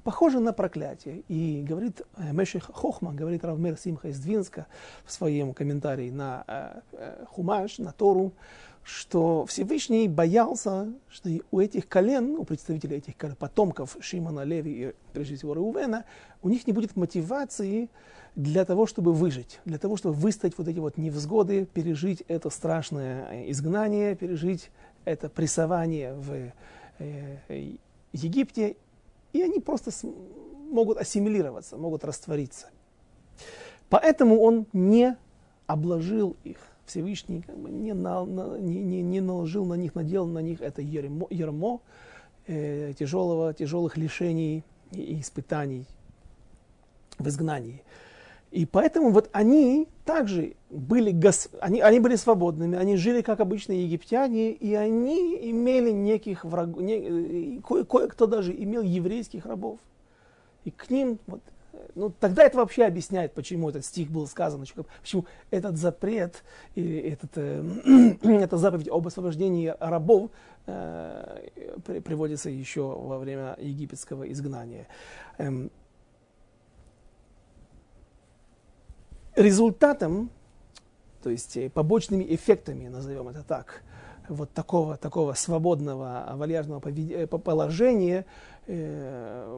Похоже 0.09 0.39
на 0.39 0.53
проклятие. 0.53 1.21
И 1.27 1.63
говорит 1.69 2.01
э, 2.17 2.33
Мешех 2.33 2.71
Хохма, 2.73 3.13
говорит 3.13 3.45
Равмер 3.45 3.77
Симха 3.77 4.07
из 4.07 4.19
Двинска 4.19 4.65
в 5.05 5.11
своем 5.11 5.53
комментарии 5.53 6.09
на 6.09 6.43
э, 6.47 6.79
э, 6.93 7.25
Хумаш, 7.29 7.77
на 7.77 7.91
Тору, 7.91 8.33
что 8.81 9.45
Всевышний 9.45 10.07
боялся, 10.07 10.91
что 11.09 11.29
у 11.51 11.59
этих 11.59 11.87
колен, 11.87 12.37
у 12.39 12.43
представителей 12.43 12.97
этих 12.97 13.13
потомков 13.37 13.97
Шимона, 13.99 14.43
Леви 14.45 14.71
и, 14.71 14.93
прежде 15.13 15.35
всего, 15.35 15.53
Реувена, 15.53 16.05
у 16.41 16.49
них 16.49 16.65
не 16.65 16.73
будет 16.73 16.95
мотивации 16.95 17.87
для 18.35 18.65
того, 18.65 18.87
чтобы 18.87 19.13
выжить, 19.13 19.59
для 19.65 19.77
того, 19.77 19.95
чтобы 19.95 20.15
выстоять 20.15 20.57
вот 20.57 20.67
эти 20.67 20.79
вот 20.79 20.97
невзгоды, 20.97 21.67
пережить 21.67 22.23
это 22.27 22.49
страшное 22.49 23.47
изгнание, 23.51 24.15
пережить 24.15 24.71
это 25.05 25.29
прессование 25.29 26.15
в 26.15 26.51
Египте, 28.11 28.75
и 29.33 29.41
они 29.41 29.59
просто 29.59 29.91
могут 30.71 30.98
ассимилироваться, 30.98 31.77
могут 31.77 32.03
раствориться. 32.03 32.67
Поэтому 33.89 34.39
он 34.41 34.67
не 34.74 35.17
обложил 35.67 36.36
их 36.43 36.57
Всевышний 36.86 37.41
как 37.41 37.57
бы 37.57 37.69
не, 37.69 37.93
на, 37.93 38.25
на, 38.25 38.57
не, 38.57 38.81
не, 38.83 39.01
не 39.01 39.21
наложил 39.21 39.65
на 39.65 39.75
них, 39.75 39.95
надел 39.95 40.25
на 40.25 40.39
них 40.39 40.62
это 40.62 40.81
ермо, 40.81 41.27
ермо 41.29 41.81
э, 42.48 42.93
тяжелого, 42.98 43.53
тяжелых 43.53 43.95
лишений 43.98 44.63
и, 44.91 45.21
испытаний 45.21 45.86
в 47.19 47.27
изгнании. 47.27 47.83
И 48.51 48.65
поэтому 48.65 49.11
вот 49.11 49.29
они 49.31 49.87
также 50.05 50.55
были, 50.71 51.11
гос... 51.11 51.49
они, 51.61 51.81
они 51.81 51.99
были 51.99 52.15
свободными, 52.15 52.77
они 52.77 52.95
жили 52.97 53.21
как 53.21 53.39
обычные 53.39 53.85
египтяне, 53.85 54.51
и 54.51 54.73
они 54.73 55.37
имели 55.51 55.91
неких 55.91 56.45
врагов, 56.45 56.81
не... 56.81 57.61
кое-кто 57.61 58.25
даже 58.25 58.51
имел 58.51 58.81
еврейских 58.81 59.45
рабов. 59.45 59.79
И 60.65 60.71
к 60.71 60.89
ним 60.89 61.19
вот, 61.27 61.41
ну, 61.95 62.11
тогда 62.19 62.43
это 62.43 62.57
вообще 62.57 62.85
объясняет, 62.85 63.33
почему 63.33 63.69
этот 63.69 63.85
стих 63.85 64.09
был 64.09 64.27
сказан, 64.27 64.65
почему 65.01 65.25
этот 65.51 65.77
запрет, 65.77 66.43
и 66.75 66.97
этот, 66.97 67.31
э, 67.35 68.17
эта 68.23 68.57
заповедь 68.57 68.89
об 68.89 69.07
освобождении 69.07 69.73
рабов 69.79 70.31
э, 70.65 71.49
при, 71.85 71.99
приводится 71.99 72.49
еще 72.49 72.81
во 72.81 73.17
время 73.19 73.55
египетского 73.59 74.29
изгнания. 74.31 74.87
Эм, 75.37 75.71
результатом, 79.39 80.29
то 81.24 81.29
есть 81.29 81.58
э, 81.58 81.69
побочными 81.69 82.25
эффектами, 82.29 82.88
назовем 82.88 83.29
это 83.29 83.43
так, 83.43 83.84
вот 84.27 84.51
такого, 84.51 84.98
такого 84.98 85.34
свободного, 85.34 86.29
вальяжного 86.36 86.81
э, 86.86 87.27
положения 87.27 88.25
э, 88.67 89.58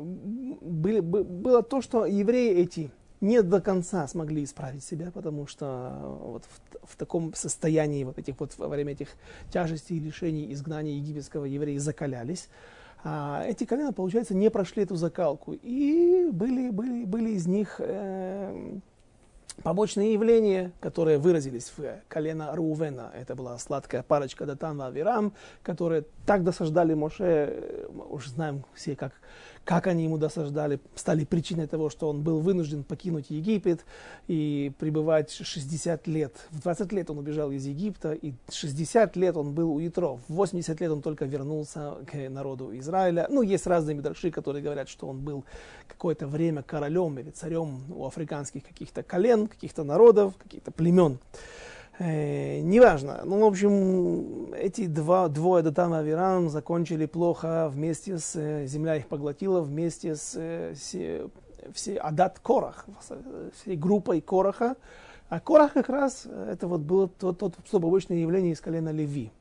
было 0.62 1.64
то, 1.64 1.82
что 1.82 2.06
евреи 2.06 2.56
эти 2.56 2.92
не 3.22 3.42
до 3.44 3.62
конца 3.62 4.08
смогли 4.08 4.44
исправить 4.44 4.84
себя, 4.84 5.12
потому 5.12 5.46
что 5.46 6.18
вот 6.24 6.46
в, 6.46 6.94
в 6.94 6.96
таком 6.96 7.34
состоянии 7.34 8.04
вот 8.04 8.18
этих 8.18 8.40
вот 8.40 8.58
во 8.58 8.68
время 8.68 8.94
этих 8.94 9.10
тяжестей, 9.52 10.00
лишений, 10.00 10.52
изгнания 10.54 10.96
египетского 10.96 11.46
евреи 11.46 11.78
закалялись. 11.78 12.50
А 13.04 13.44
эти 13.48 13.66
колена, 13.66 13.94
получается, 13.94 14.36
не 14.36 14.50
прошли 14.50 14.84
эту 14.84 14.96
закалку. 14.96 15.54
И 15.54 16.30
были, 16.32 16.70
были, 16.70 17.06
были 17.06 17.32
из 17.32 17.48
них 17.48 17.76
э, 17.80 18.80
побочные 19.64 20.14
явления, 20.14 20.72
которые 20.80 21.18
выразились 21.18 21.72
в 21.76 21.84
колено 22.08 22.56
Рувена. 22.56 23.12
Это 23.14 23.36
была 23.36 23.58
сладкая 23.58 24.04
парочка 24.04 24.46
Датан 24.46 24.82
Авирам, 24.82 25.34
которые 25.64 26.06
так 26.26 26.44
досаждали 26.44 26.94
Моше, 26.94 27.88
уже 28.10 28.30
знаем 28.30 28.64
все, 28.74 28.96
как 28.96 29.14
как 29.66 29.88
они 29.88 30.06
ему 30.06 30.18
досаждали, 30.18 30.80
стали 30.96 31.24
причиной 31.24 31.68
того, 31.68 31.90
что 31.90 32.10
он 32.10 32.22
был 32.22 32.40
вынужден 32.40 32.84
покинуть 32.84 33.30
Египет 33.30 33.86
и 34.28 34.72
пребывать 34.80 35.32
60 35.32 36.08
лет. 36.08 36.34
В 36.50 36.62
20 36.62 36.92
лет 36.92 37.10
он 37.10 37.20
убежал 37.20 37.52
из 37.52 37.66
Египта, 37.66 38.14
и 38.14 38.34
60 38.50 39.16
лет 39.16 39.38
он 39.38 39.54
был 39.54 39.72
у 39.72 39.80
Ятро. 39.80 40.20
В 40.28 40.34
80 40.34 40.82
лет 40.82 40.92
он 40.92 41.02
только 41.02 41.26
вернулся 41.26 41.96
к 42.12 42.30
народу 42.30 42.78
Израиля. 42.80 43.28
Ну, 43.30 43.42
есть 43.42 43.68
разные 43.68 43.96
медраши, 43.96 44.32
которые 44.32 44.64
говорят, 44.64 44.90
что 44.90 45.08
он 45.08 45.20
был 45.20 45.46
какое-то 45.88 46.28
время 46.28 46.64
королем 46.64 47.20
или 47.20 47.30
царем 47.30 47.82
у 47.94 48.06
африканских 48.06 48.64
каких-то 48.64 49.04
колен, 49.04 49.48
каких-то 49.48 49.84
народов, 49.84 50.34
каких-то 50.38 50.72
племен. 50.72 51.20
Э, 52.04 52.62
неважно. 52.62 53.22
Ну, 53.26 53.42
в 53.42 53.44
общем, 53.44 54.54
эти 54.56 54.88
два, 54.88 55.28
двое 55.28 55.62
Датан 55.62 55.94
и 55.94 55.98
Авирам 55.98 56.50
закончили 56.50 57.06
плохо 57.06 57.70
вместе 57.70 58.18
с... 58.18 58.36
Э, 58.36 58.66
земля 58.66 58.96
их 58.96 59.08
поглотила 59.08 59.62
вместе 59.62 60.16
с 60.16 60.34
э, 60.36 60.74
все, 60.76 61.30
все 61.74 61.98
Адат 61.98 62.40
Корах, 62.40 62.88
всей 63.54 63.76
группой 63.76 64.20
Кораха. 64.20 64.78
А 65.30 65.40
Корах 65.40 65.74
как 65.74 65.90
раз, 65.90 66.26
это 66.26 66.68
вот 66.68 66.82
было 66.82 67.08
тот, 67.08 67.38
тот 67.38 67.56
побочное 67.70 68.18
явление 68.18 68.54
из 68.54 68.62
колена 68.62 68.90
Леви. 68.90 69.32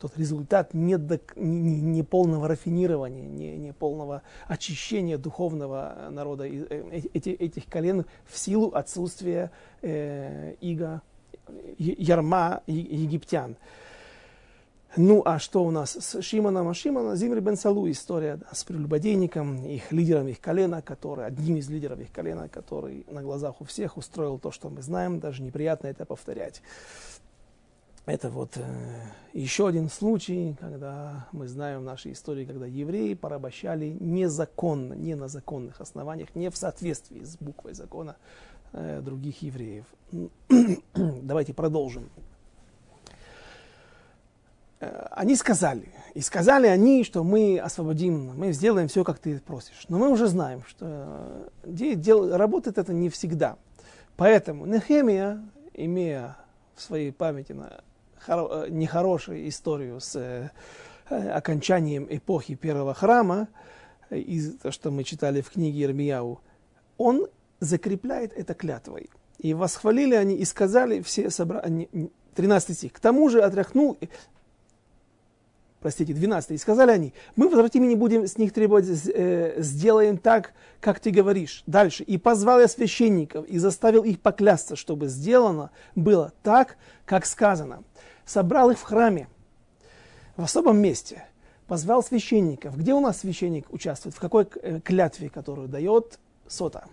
Тот 0.00 0.16
результат 0.16 0.72
не, 0.72 0.96
до, 0.96 1.20
не, 1.36 1.82
не 1.82 2.02
рафинирования, 2.48 3.28
не, 3.28 3.58
не 3.58 3.72
полного 3.74 4.22
очищения 4.48 5.18
духовного 5.18 6.08
народа 6.10 6.44
эти, 6.46 7.28
этих 7.28 7.66
колен 7.66 8.06
в 8.24 8.38
силу 8.38 8.70
отсутствия 8.70 9.50
э, 9.82 10.54
иго 10.62 11.02
ярма 11.78 12.62
египтян. 12.66 13.56
Ну, 14.96 15.22
а 15.24 15.38
что 15.38 15.62
у 15.62 15.70
нас 15.70 15.92
с 15.92 16.20
Шимоном? 16.20 16.68
А 16.68 16.74
Шимона 16.74 17.14
Зимри 17.14 17.40
бен 17.40 17.56
Салу 17.56 17.88
история 17.88 18.36
да, 18.36 18.48
с 18.52 18.64
прелюбодейником, 18.64 19.64
их 19.64 19.92
лидером 19.92 20.26
их 20.26 20.40
колена, 20.40 20.82
который, 20.82 21.26
одним 21.26 21.58
из 21.58 21.70
лидеров 21.70 22.00
их 22.00 22.10
колена, 22.10 22.48
который 22.48 23.06
на 23.08 23.22
глазах 23.22 23.60
у 23.60 23.64
всех 23.64 23.96
устроил 23.96 24.40
то, 24.40 24.50
что 24.50 24.68
мы 24.68 24.82
знаем, 24.82 25.20
даже 25.20 25.42
неприятно 25.42 25.86
это 25.86 26.04
повторять. 26.04 26.60
Это 28.06 28.30
вот 28.30 28.56
э, 28.56 28.62
еще 29.32 29.68
один 29.68 29.88
случай, 29.88 30.56
когда 30.58 31.28
мы 31.30 31.46
знаем 31.46 31.80
в 31.80 31.84
нашей 31.84 32.12
истории, 32.12 32.44
когда 32.44 32.66
евреи 32.66 33.14
порабощали 33.14 33.96
незаконно, 34.00 34.94
не 34.94 35.14
на 35.14 35.28
законных 35.28 35.80
основаниях, 35.80 36.34
не 36.34 36.50
в 36.50 36.56
соответствии 36.56 37.22
с 37.22 37.36
буквой 37.36 37.74
закона 37.74 38.16
Э, 38.72 39.00
других 39.00 39.42
евреев. 39.42 39.84
Давайте 40.94 41.52
продолжим. 41.52 42.08
Э, 44.78 45.08
они 45.10 45.34
сказали, 45.34 45.88
и 46.14 46.20
сказали 46.20 46.68
они, 46.68 47.02
что 47.02 47.24
мы 47.24 47.58
освободим, 47.58 48.38
мы 48.38 48.52
сделаем 48.52 48.86
все, 48.86 49.02
как 49.02 49.18
ты 49.18 49.40
просишь. 49.40 49.86
Но 49.88 49.98
мы 49.98 50.08
уже 50.08 50.28
знаем, 50.28 50.62
что 50.68 51.50
э, 51.64 52.36
работает 52.36 52.78
это 52.78 52.92
не 52.92 53.08
всегда. 53.08 53.56
Поэтому 54.16 54.66
Нехемия, 54.66 55.42
имея 55.74 56.36
в 56.76 56.82
своей 56.82 57.10
памяти 57.10 57.54
на, 57.54 57.80
хоро, 58.20 58.68
нехорошую 58.68 59.48
историю 59.48 59.98
с 59.98 60.52
окончанием 61.08 62.06
эпохи 62.08 62.54
первого 62.54 62.94
храма, 62.94 63.48
из 64.10 64.58
того, 64.58 64.70
что 64.70 64.92
мы 64.92 65.02
читали 65.02 65.40
в 65.40 65.50
книге 65.50 65.82
Ирмияу, 65.82 66.40
он 66.98 67.26
закрепляет 67.60 68.32
это 68.32 68.54
клятвой. 68.54 69.10
И 69.38 69.54
восхвалили 69.54 70.14
они 70.14 70.34
и 70.34 70.44
сказали 70.44 71.00
все 71.00 71.30
собрания, 71.30 71.88
13 72.34 72.76
стих, 72.76 72.92
к 72.92 73.00
тому 73.00 73.28
же 73.28 73.42
отряхнул, 73.42 73.98
простите, 75.80 76.12
12, 76.12 76.52
и 76.52 76.58
сказали 76.58 76.90
они, 76.90 77.14
мы 77.36 77.48
возвратим 77.48 77.84
и 77.84 77.88
не 77.88 77.96
будем 77.96 78.26
с 78.26 78.36
них 78.36 78.52
требовать, 78.52 78.86
э, 78.86 79.54
сделаем 79.58 80.18
так, 80.18 80.52
как 80.80 81.00
ты 81.00 81.10
говоришь. 81.10 81.62
Дальше, 81.66 82.02
и 82.04 82.18
позвал 82.18 82.60
я 82.60 82.68
священников, 82.68 83.46
и 83.46 83.58
заставил 83.58 84.04
их 84.04 84.20
поклясться, 84.20 84.76
чтобы 84.76 85.08
сделано 85.08 85.70
было 85.94 86.32
так, 86.42 86.76
как 87.04 87.26
сказано. 87.26 87.82
Собрал 88.26 88.70
их 88.70 88.78
в 88.78 88.82
храме, 88.82 89.28
в 90.36 90.44
особом 90.44 90.78
месте, 90.78 91.24
позвал 91.66 92.02
священников. 92.02 92.76
Где 92.76 92.94
у 92.94 93.00
нас 93.00 93.20
священник 93.20 93.72
участвует? 93.72 94.14
В 94.14 94.20
какой 94.20 94.46
э, 94.62 94.80
клятве, 94.80 95.30
которую 95.30 95.68
дает 95.68 96.18
сота? 96.46 96.84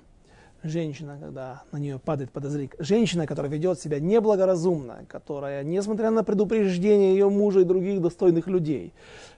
Женщина, 0.63 1.17
когда 1.19 1.63
на 1.71 1.77
нее 1.77 1.99
падает 1.99 2.31
подозрение, 2.31 2.71
женщина, 2.79 3.27
которая 3.27 3.51
ведет 3.51 3.79
себя 3.79 3.99
неблагоразумно, 3.99 5.05
которая, 5.07 5.63
несмотря 5.63 6.11
на 6.11 6.23
предупреждение 6.23 7.13
ее 7.13 7.29
мужа 7.29 7.61
и 7.61 7.63
других 7.63 8.01
достойных 8.01 8.47
людей, 8.47 8.93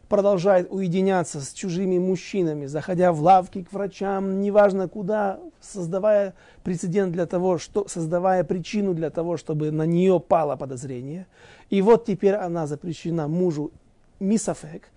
продолжает 0.07 0.67
уединяться 0.71 1.39
с 1.39 1.53
чужими 1.53 1.99
мужчинами, 1.99 2.65
заходя 2.65 3.11
в 3.13 3.21
лавки 3.21 3.63
к 3.63 3.71
врачам, 3.71 4.41
неважно 4.41 4.87
куда, 4.87 5.39
создавая 5.61 6.33
прецедент 6.63 7.13
для 7.13 7.27
того, 7.27 7.59
что, 7.59 7.87
создавая 7.87 8.43
причину 8.43 8.93
для 8.93 9.11
того, 9.11 9.37
чтобы 9.37 9.71
на 9.71 9.85
нее 9.85 10.19
пало 10.19 10.55
подозрение. 10.55 11.27
И 11.69 11.81
вот 11.81 12.05
теперь 12.05 12.33
она 12.33 12.65
запрещена 12.65 13.27
мужу 13.27 13.71
Мисафек, 14.19 14.89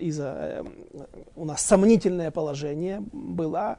из-за 0.00 0.34
э, 0.36 0.64
у 1.36 1.44
нас 1.44 1.60
сомнительное 1.62 2.32
положение 2.32 3.02
была 3.12 3.78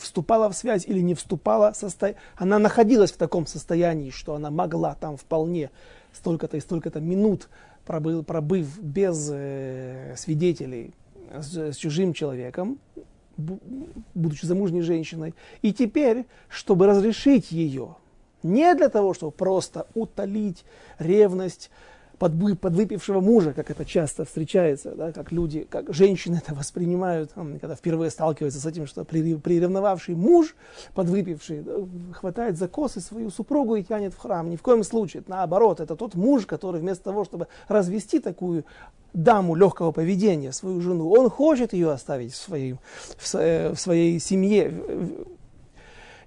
вступала 0.00 0.50
в 0.50 0.56
связь 0.56 0.86
или 0.86 1.00
не 1.00 1.14
вступала, 1.14 1.72
состо... 1.74 2.14
она 2.36 2.58
находилась 2.58 3.12
в 3.12 3.16
таком 3.16 3.46
состоянии, 3.46 4.10
что 4.10 4.34
она 4.34 4.50
могла 4.50 4.94
там 4.94 5.16
вполне 5.16 5.70
столько-то 6.12 6.56
и 6.56 6.60
столько-то 6.60 7.00
минут, 7.00 7.48
пробыл, 7.84 8.24
пробыв 8.24 8.78
без 8.80 9.30
э, 9.32 10.14
свидетелей 10.16 10.92
с, 11.32 11.56
с 11.56 11.76
чужим 11.76 12.12
человеком, 12.12 12.78
будучи 13.36 14.44
замужней 14.44 14.82
женщиной. 14.82 15.34
И 15.62 15.72
теперь, 15.72 16.26
чтобы 16.48 16.86
разрешить 16.86 17.52
ее, 17.52 17.96
не 18.42 18.74
для 18.74 18.88
того, 18.88 19.14
чтобы 19.14 19.32
просто 19.32 19.86
утолить 19.94 20.64
ревность, 20.98 21.70
подвыпившего 22.20 23.20
мужа, 23.20 23.54
как 23.54 23.70
это 23.70 23.86
часто 23.86 24.26
встречается, 24.26 24.94
да, 24.94 25.10
как 25.10 25.32
люди, 25.32 25.66
как 25.68 25.92
женщины 25.92 26.36
это 26.44 26.54
воспринимают, 26.54 27.32
когда 27.32 27.74
впервые 27.74 28.10
сталкиваются 28.10 28.60
с 28.60 28.66
этим, 28.66 28.86
что 28.86 29.04
приревновавший 29.04 30.14
муж, 30.14 30.54
подвыпивший, 30.94 31.62
да, 31.62 31.72
хватает 32.12 32.58
за 32.58 32.68
косы 32.68 33.00
свою 33.00 33.30
супругу 33.30 33.76
и 33.76 33.82
тянет 33.82 34.12
в 34.12 34.18
храм. 34.18 34.50
Ни 34.50 34.56
в 34.56 34.62
коем 34.62 34.84
случае. 34.84 35.22
Наоборот, 35.26 35.80
это 35.80 35.96
тот 35.96 36.14
муж, 36.14 36.44
который 36.44 36.82
вместо 36.82 37.04
того, 37.04 37.24
чтобы 37.24 37.46
развести 37.68 38.20
такую 38.20 38.64
даму 39.14 39.54
легкого 39.54 39.90
поведения, 39.90 40.52
свою 40.52 40.80
жену, 40.82 41.10
он 41.10 41.30
хочет 41.30 41.72
ее 41.72 41.90
оставить 41.90 42.32
в, 42.32 42.36
своей 42.36 42.76
в, 43.16 43.34
в 43.34 43.76
своей 43.76 44.20
семье, 44.20 44.72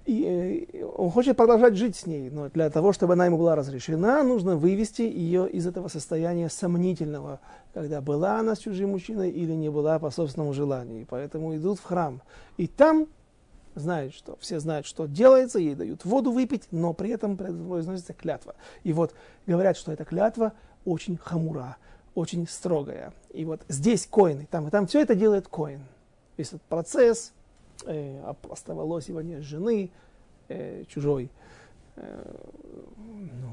и 0.04 0.68
э, 0.72 0.84
он 0.84 1.10
хочет 1.10 1.36
продолжать 1.36 1.76
жить 1.76 1.96
с 1.96 2.06
ней, 2.06 2.28
но 2.28 2.50
для 2.50 2.68
того, 2.68 2.92
чтобы 2.92 3.14
она 3.14 3.26
ему 3.26 3.38
была 3.38 3.54
разрешена, 3.54 4.22
нужно 4.22 4.56
вывести 4.56 5.02
ее 5.02 5.48
из 5.48 5.66
этого 5.66 5.88
состояния 5.88 6.50
сомнительного, 6.50 7.40
когда 7.72 8.00
была 8.02 8.38
она 8.38 8.54
с 8.54 8.58
чужим 8.58 8.90
мужчиной 8.90 9.30
или 9.30 9.52
не 9.52 9.70
была 9.70 9.98
по 9.98 10.10
собственному 10.10 10.52
желанию. 10.52 11.02
И 11.02 11.04
поэтому 11.04 11.56
идут 11.56 11.78
в 11.78 11.84
храм. 11.84 12.20
И 12.58 12.66
там 12.66 13.08
знают, 13.74 14.14
что 14.14 14.36
все 14.40 14.60
знают, 14.60 14.86
что 14.86 15.06
делается, 15.06 15.58
ей 15.58 15.74
дают 15.74 16.04
воду 16.04 16.32
выпить, 16.32 16.64
но 16.70 16.92
при 16.92 17.10
этом 17.10 17.36
произносится 17.36 18.12
клятва. 18.12 18.54
И 18.82 18.92
вот 18.92 19.14
говорят, 19.46 19.76
что 19.76 19.90
эта 19.90 20.04
клятва 20.04 20.52
очень 20.84 21.16
хамура, 21.16 21.76
очень 22.14 22.46
строгая. 22.46 23.14
И 23.32 23.46
вот 23.46 23.62
здесь 23.68 24.06
коины, 24.06 24.46
там 24.50 24.68
и 24.68 24.70
там 24.70 24.86
все 24.86 25.00
это 25.00 25.14
делает 25.14 25.48
коин. 25.48 25.80
Весь 26.36 26.48
этот 26.48 26.62
процесс, 26.62 27.32
э, 27.86 28.34
остоволосивание 28.50 29.40
жены 29.40 29.90
э, 30.48 30.84
чужой, 30.88 31.30
э, 31.96 32.36
ну, 32.96 33.50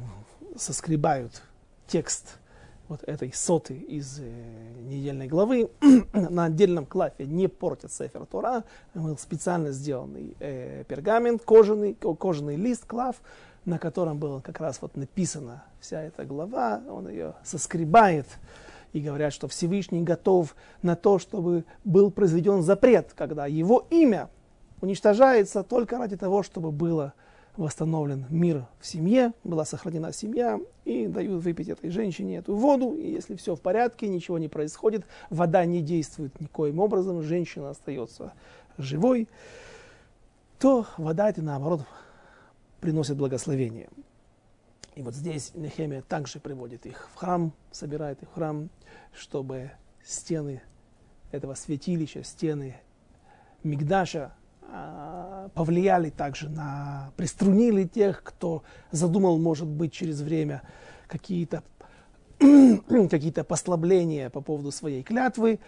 соскребают 0.57 1.41
текст 1.87 2.37
вот 2.91 3.03
этой 3.05 3.31
соты 3.33 3.75
из 3.75 4.19
э, 4.19 4.23
недельной 4.81 5.27
главы 5.27 5.69
на 6.13 6.45
отдельном 6.45 6.85
клафе 6.85 7.25
не 7.25 7.47
портят 7.47 7.93
Сефер 7.93 8.25
Тора. 8.25 8.65
Был 8.93 9.17
специально 9.17 9.71
сделанный 9.71 10.35
э, 10.41 10.83
пергамент, 10.87 11.41
кожаный, 11.43 11.93
кожаный 11.93 12.57
лист, 12.57 12.85
клав, 12.85 13.15
на 13.63 13.79
котором 13.79 14.17
было 14.17 14.41
как 14.41 14.59
раз 14.59 14.81
вот 14.81 14.97
написана 14.97 15.63
вся 15.79 16.01
эта 16.01 16.25
глава. 16.25 16.81
Он 16.89 17.07
ее 17.07 17.33
соскребает 17.45 18.27
и 18.93 18.99
говорят, 18.99 19.33
что 19.33 19.47
Всевышний 19.47 20.03
готов 20.03 20.55
на 20.81 20.95
то, 20.95 21.19
чтобы 21.19 21.63
был 21.83 22.11
произведен 22.11 22.61
запрет, 22.61 23.13
когда 23.15 23.45
его 23.47 23.85
имя 23.89 24.29
уничтожается 24.81 25.63
только 25.63 25.97
ради 25.97 26.17
того, 26.17 26.43
чтобы 26.43 26.71
было 26.71 27.13
восстановлен 27.57 28.25
мир 28.29 28.65
в 28.79 28.87
семье, 28.87 29.33
была 29.43 29.65
сохранена 29.65 30.13
семья, 30.13 30.59
и 30.85 31.07
дают 31.07 31.43
выпить 31.43 31.69
этой 31.69 31.89
женщине 31.89 32.37
эту 32.37 32.55
воду, 32.55 32.93
и 32.93 33.11
если 33.11 33.35
все 33.35 33.55
в 33.55 33.61
порядке, 33.61 34.07
ничего 34.07 34.37
не 34.37 34.47
происходит, 34.47 35.05
вода 35.29 35.65
не 35.65 35.81
действует 35.81 36.39
никоим 36.39 36.79
образом, 36.79 37.21
женщина 37.21 37.69
остается 37.69 38.33
живой, 38.77 39.27
то 40.59 40.85
вода 40.97 41.29
это 41.29 41.41
наоборот 41.41 41.81
приносит 42.79 43.17
благословение. 43.17 43.89
И 44.95 45.01
вот 45.01 45.15
здесь 45.15 45.51
Нехемия 45.55 46.01
также 46.01 46.39
приводит 46.39 46.85
их 46.85 47.09
в 47.13 47.15
храм, 47.15 47.53
собирает 47.71 48.21
их 48.21 48.29
в 48.29 48.33
храм, 48.33 48.69
чтобы 49.13 49.71
стены 50.03 50.61
этого 51.31 51.53
святилища, 51.53 52.23
стены 52.23 52.75
Мигдаша 53.63 54.33
а, 54.63 55.49
повлияли 55.53 56.09
также 56.09 56.49
на, 56.49 57.11
приструнили 57.15 57.85
тех, 57.85 58.21
кто 58.23 58.63
задумал, 58.91 59.39
может 59.39 59.67
быть, 59.67 59.93
через 59.93 60.21
время 60.21 60.61
какие-то 61.07 61.63
какие-то 63.09 63.43
послабления 63.43 64.29
по 64.29 64.41
поводу 64.41 64.71
своей 64.71 65.03
клятвы, 65.03 65.59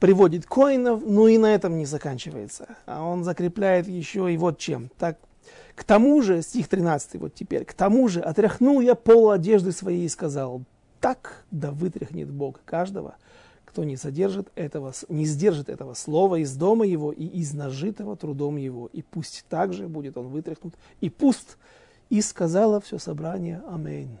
приводит 0.00 0.46
коинов, 0.46 1.02
но 1.04 1.28
и 1.28 1.38
на 1.38 1.54
этом 1.54 1.76
не 1.76 1.84
заканчивается. 1.84 2.76
А 2.86 3.04
он 3.04 3.22
закрепляет 3.22 3.86
еще 3.86 4.32
и 4.32 4.36
вот 4.36 4.58
чем. 4.58 4.90
Так 4.98 5.18
к 5.74 5.84
тому 5.84 6.20
же, 6.22 6.42
стих 6.42 6.68
13 6.68 7.20
вот 7.20 7.34
теперь, 7.34 7.64
к 7.64 7.72
тому 7.72 8.08
же 8.08 8.20
отряхнул 8.20 8.80
я 8.80 8.94
пол 8.94 9.30
одежды 9.30 9.72
своей 9.72 10.04
и 10.04 10.08
сказал, 10.08 10.62
так 11.00 11.44
да 11.50 11.70
вытряхнет 11.70 12.30
Бог 12.30 12.60
каждого, 12.64 13.16
кто 13.64 13.84
не 13.84 13.96
содержит 13.96 14.48
этого, 14.54 14.92
не 15.08 15.24
сдержит 15.24 15.68
этого 15.68 15.94
слова 15.94 16.36
из 16.36 16.54
дома 16.54 16.86
его 16.86 17.10
и 17.10 17.24
из 17.24 17.54
нажитого 17.54 18.16
трудом 18.16 18.56
его, 18.56 18.88
и 18.92 19.02
пусть 19.02 19.46
также 19.48 19.88
будет 19.88 20.16
он 20.16 20.28
вытряхнут 20.28 20.74
и 21.00 21.08
пуст. 21.08 21.56
И 22.10 22.20
сказала 22.20 22.78
все 22.82 22.98
собрание 22.98 23.62
Аминь. 23.66 24.18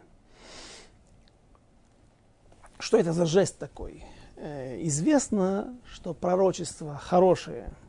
Что 2.78 2.96
это 2.96 3.12
за 3.12 3.26
жест 3.26 3.58
такой? 3.58 4.02
Э, 4.36 4.82
известно, 4.86 5.76
что 5.84 6.14
пророчество 6.14 6.96
хорошее– 6.96 7.70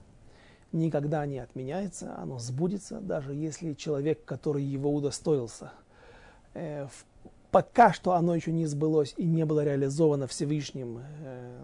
никогда 0.74 1.26
не 1.26 1.40
отменяется, 1.40 2.16
оно 2.18 2.40
сбудется, 2.40 3.00
даже 3.00 3.34
если 3.34 3.74
человек, 3.74 4.26
который 4.26 4.64
его 4.64 4.94
удостоился, 4.94 5.72
э, 6.54 6.88
пока 7.52 7.94
что 7.94 8.14
оно 8.14 8.36
еще 8.36 8.52
не 8.52 8.66
сбылось 8.66 9.14
и 9.16 9.26
не 9.26 9.46
было 9.46 9.64
реализовано 9.64 10.28
Всевышним, 10.28 11.00
э, 11.00 11.62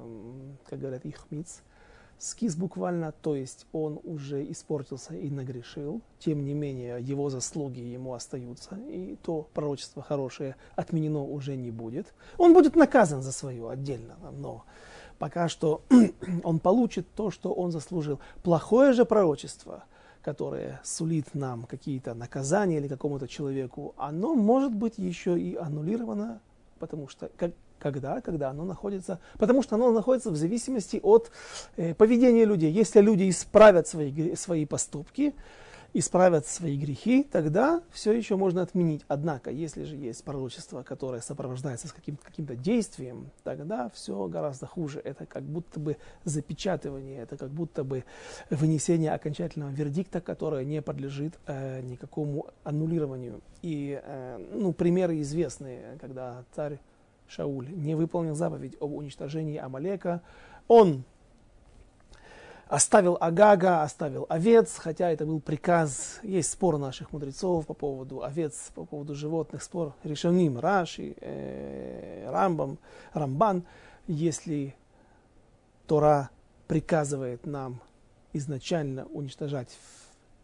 как 0.70 0.80
говорят, 0.80 1.04
их 1.06 1.26
миц, 1.32 1.62
скис 2.20 2.56
буквально, 2.56 3.12
то 3.12 3.36
есть 3.36 3.66
он 3.72 4.00
уже 4.04 4.44
испортился 4.52 5.16
и 5.16 5.30
нагрешил, 5.30 6.02
тем 6.20 6.44
не 6.44 6.54
менее 6.54 7.02
его 7.02 7.30
заслуги 7.30 7.80
ему 7.80 8.14
остаются, 8.14 8.76
и 8.76 9.18
то 9.24 9.48
пророчество 9.54 10.04
хорошее 10.04 10.56
отменено 10.76 11.24
уже 11.24 11.56
не 11.56 11.72
будет. 11.72 12.14
Он 12.38 12.54
будет 12.54 12.76
наказан 12.76 13.22
за 13.22 13.32
свое 13.32 13.70
отдельно, 13.70 14.16
но 14.32 14.66
пока 15.20 15.50
что 15.50 15.82
он 16.44 16.60
получит 16.60 17.06
то, 17.16 17.30
что 17.30 17.54
он 17.54 17.72
заслужил. 17.72 18.20
Плохое 18.42 18.94
же 18.94 19.06
пророчество, 19.06 19.84
которое 20.24 20.80
сулит 20.84 21.36
нам 21.36 21.64
какие-то 21.64 22.14
наказания 22.14 22.78
или 22.78 22.88
какому-то 22.88 23.28
человеку, 23.28 23.94
оно 23.98 24.34
может 24.34 24.74
быть 24.74 24.98
еще 24.98 25.40
и 25.40 25.56
аннулировано, 25.56 26.42
потому 26.80 27.08
что 27.08 27.30
как, 27.38 27.52
когда? 27.78 28.22
Когда 28.22 28.50
оно 28.50 28.66
находится, 28.66 29.20
потому 29.38 29.62
что 29.62 29.76
оно 29.76 29.92
находится 29.92 30.32
в 30.32 30.36
зависимости 30.36 31.00
от 31.04 31.32
э, 31.78 31.94
поведения 31.94 32.46
людей. 32.46 32.72
Если 32.72 33.02
люди 33.02 33.30
исправят 33.30 33.88
свои, 33.88 34.36
свои 34.36 34.66
поступки, 34.66 35.36
исправят 35.94 36.46
свои 36.46 36.78
грехи, 36.78 37.24
тогда 37.24 37.82
все 37.92 38.12
еще 38.12 38.36
можно 38.36 38.62
отменить. 38.62 39.04
Однако, 39.08 39.52
если 39.52 39.84
же 39.84 39.96
есть 39.96 40.24
пророчество, 40.24 40.84
которое 40.84 41.22
сопровождается 41.22 41.88
с 41.88 41.94
каким-то 41.94 42.24
каким 42.24 42.46
действием, 42.62 43.30
тогда 43.44 43.90
все 43.90 44.28
гораздо 44.28 44.68
хуже. 44.68 45.02
Это 45.04 45.26
как 45.26 45.44
будто 45.44 45.80
бы 45.80 45.98
запечатывание, 46.24 47.22
это 47.22 47.38
как 47.38 47.50
будто 47.50 47.84
бы 47.84 48.04
вынесение 48.50 49.12
окончательного 49.12 49.72
вердикта, 49.72 50.22
которое 50.22 50.64
не 50.66 50.82
подлежит 50.82 51.34
э, 51.48 51.82
никакому 51.82 52.48
аннулированию. 52.64 53.42
И 53.62 54.00
э, 54.02 54.38
ну, 54.54 54.74
примеры 54.74 55.22
известные, 55.22 55.98
когда 56.00 56.44
царь 56.56 56.80
Шауль 57.28 57.70
не 57.70 57.96
выполнил 57.96 58.36
заповедь 58.36 58.76
об 58.80 58.94
уничтожении 58.94 59.58
Амалека, 59.58 60.22
он 60.68 61.04
оставил 62.70 63.18
Агага, 63.20 63.82
оставил 63.82 64.28
овец, 64.30 64.78
хотя 64.78 65.10
это 65.12 65.26
был 65.26 65.42
приказ. 65.42 66.20
Есть 66.24 66.52
спор 66.52 66.78
наших 66.78 67.12
мудрецов 67.12 67.66
по 67.66 67.74
поводу 67.74 68.24
овец, 68.24 68.72
по 68.76 68.86
поводу 68.86 69.16
животных, 69.16 69.64
спор 69.64 69.96
Решоним, 70.04 70.60
Раши, 70.60 71.16
э, 71.20 72.30
Рамбам, 72.32 72.78
Рамбан. 73.14 73.64
Если 74.08 74.76
Тора 75.88 76.30
приказывает 76.68 77.46
нам 77.46 77.82
изначально 78.34 79.06
уничтожать 79.08 79.76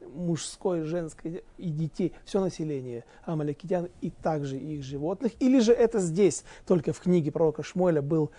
мужское, 0.02 0.84
женское 0.84 1.42
и 1.58 1.70
детей, 1.70 2.14
все 2.26 2.40
население 2.40 3.06
амаликитян 3.24 3.90
и 4.02 4.10
также 4.10 4.58
их 4.58 4.84
животных. 4.84 5.34
Или 5.40 5.60
же 5.60 5.74
это 5.74 6.00
здесь, 6.00 6.44
только 6.66 6.92
в 6.92 7.00
книге 7.00 7.32
пророка 7.32 7.62
Шмуэля 7.62 8.02
был, 8.02 8.32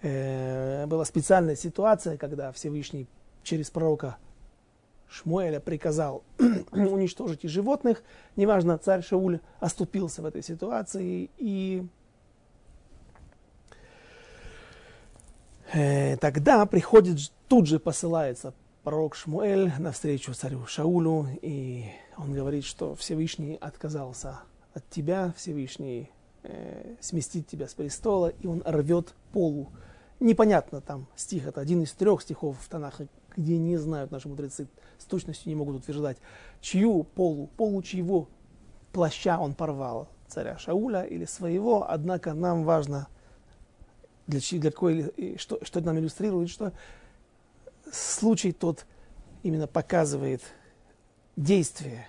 э, 0.00 0.86
была 0.86 1.04
специальная 1.04 1.56
ситуация, 1.56 2.16
когда 2.16 2.50
Всевышний 2.52 3.06
через 3.44 3.70
пророка 3.70 4.16
Шмуэля 5.08 5.60
приказал 5.60 6.24
уничтожить 6.72 7.44
и 7.44 7.48
животных. 7.48 8.02
Неважно, 8.36 8.78
царь 8.78 9.02
Шауль 9.02 9.40
оступился 9.60 10.22
в 10.22 10.26
этой 10.26 10.42
ситуации 10.42 11.30
и 11.38 11.86
э, 15.72 16.16
тогда 16.16 16.66
приходит, 16.66 17.32
тут 17.48 17.68
же 17.68 17.78
посылается 17.78 18.54
пророк 18.84 19.14
Шмуэль 19.14 19.72
навстречу 19.78 20.34
царю 20.34 20.66
Шаулю, 20.66 21.26
и 21.40 21.86
он 22.18 22.34
говорит, 22.34 22.64
что 22.64 22.94
Всевышний 22.94 23.56
отказался 23.60 24.40
от 24.74 24.88
тебя, 24.90 25.32
Всевышний 25.36 26.10
э, 26.42 26.96
сместит 27.00 27.48
тебя 27.48 27.66
с 27.66 27.74
престола, 27.74 28.28
и 28.28 28.46
он 28.46 28.62
рвет 28.66 29.14
полу. 29.32 29.68
Непонятно 30.20 30.80
там 30.80 31.06
стих, 31.16 31.46
это 31.46 31.60
один 31.60 31.82
из 31.82 31.92
трех 31.92 32.22
стихов 32.22 32.56
в 32.60 32.68
Танахе, 32.68 33.08
где 33.36 33.58
не 33.58 33.76
знают 33.76 34.10
наши 34.10 34.28
мудрецы, 34.28 34.68
с 34.98 35.04
точностью 35.04 35.48
не 35.48 35.54
могут 35.54 35.76
утверждать, 35.76 36.18
чью 36.60 37.04
полу, 37.04 37.48
полу 37.56 37.82
чьего 37.82 38.28
плаща 38.92 39.38
он 39.38 39.54
порвал, 39.54 40.08
царя 40.28 40.58
Шауля 40.58 41.02
или 41.02 41.24
своего, 41.24 41.90
однако 41.90 42.34
нам 42.34 42.64
важно, 42.64 43.08
для, 44.26 44.40
для 44.40 44.70
какой, 44.70 45.36
что, 45.38 45.58
что 45.64 45.80
это 45.80 45.86
нам 45.86 45.98
иллюстрирует, 45.98 46.48
что 46.48 46.72
случай 47.92 48.52
тот 48.52 48.86
именно 49.42 49.66
показывает 49.66 50.42
действие, 51.36 52.06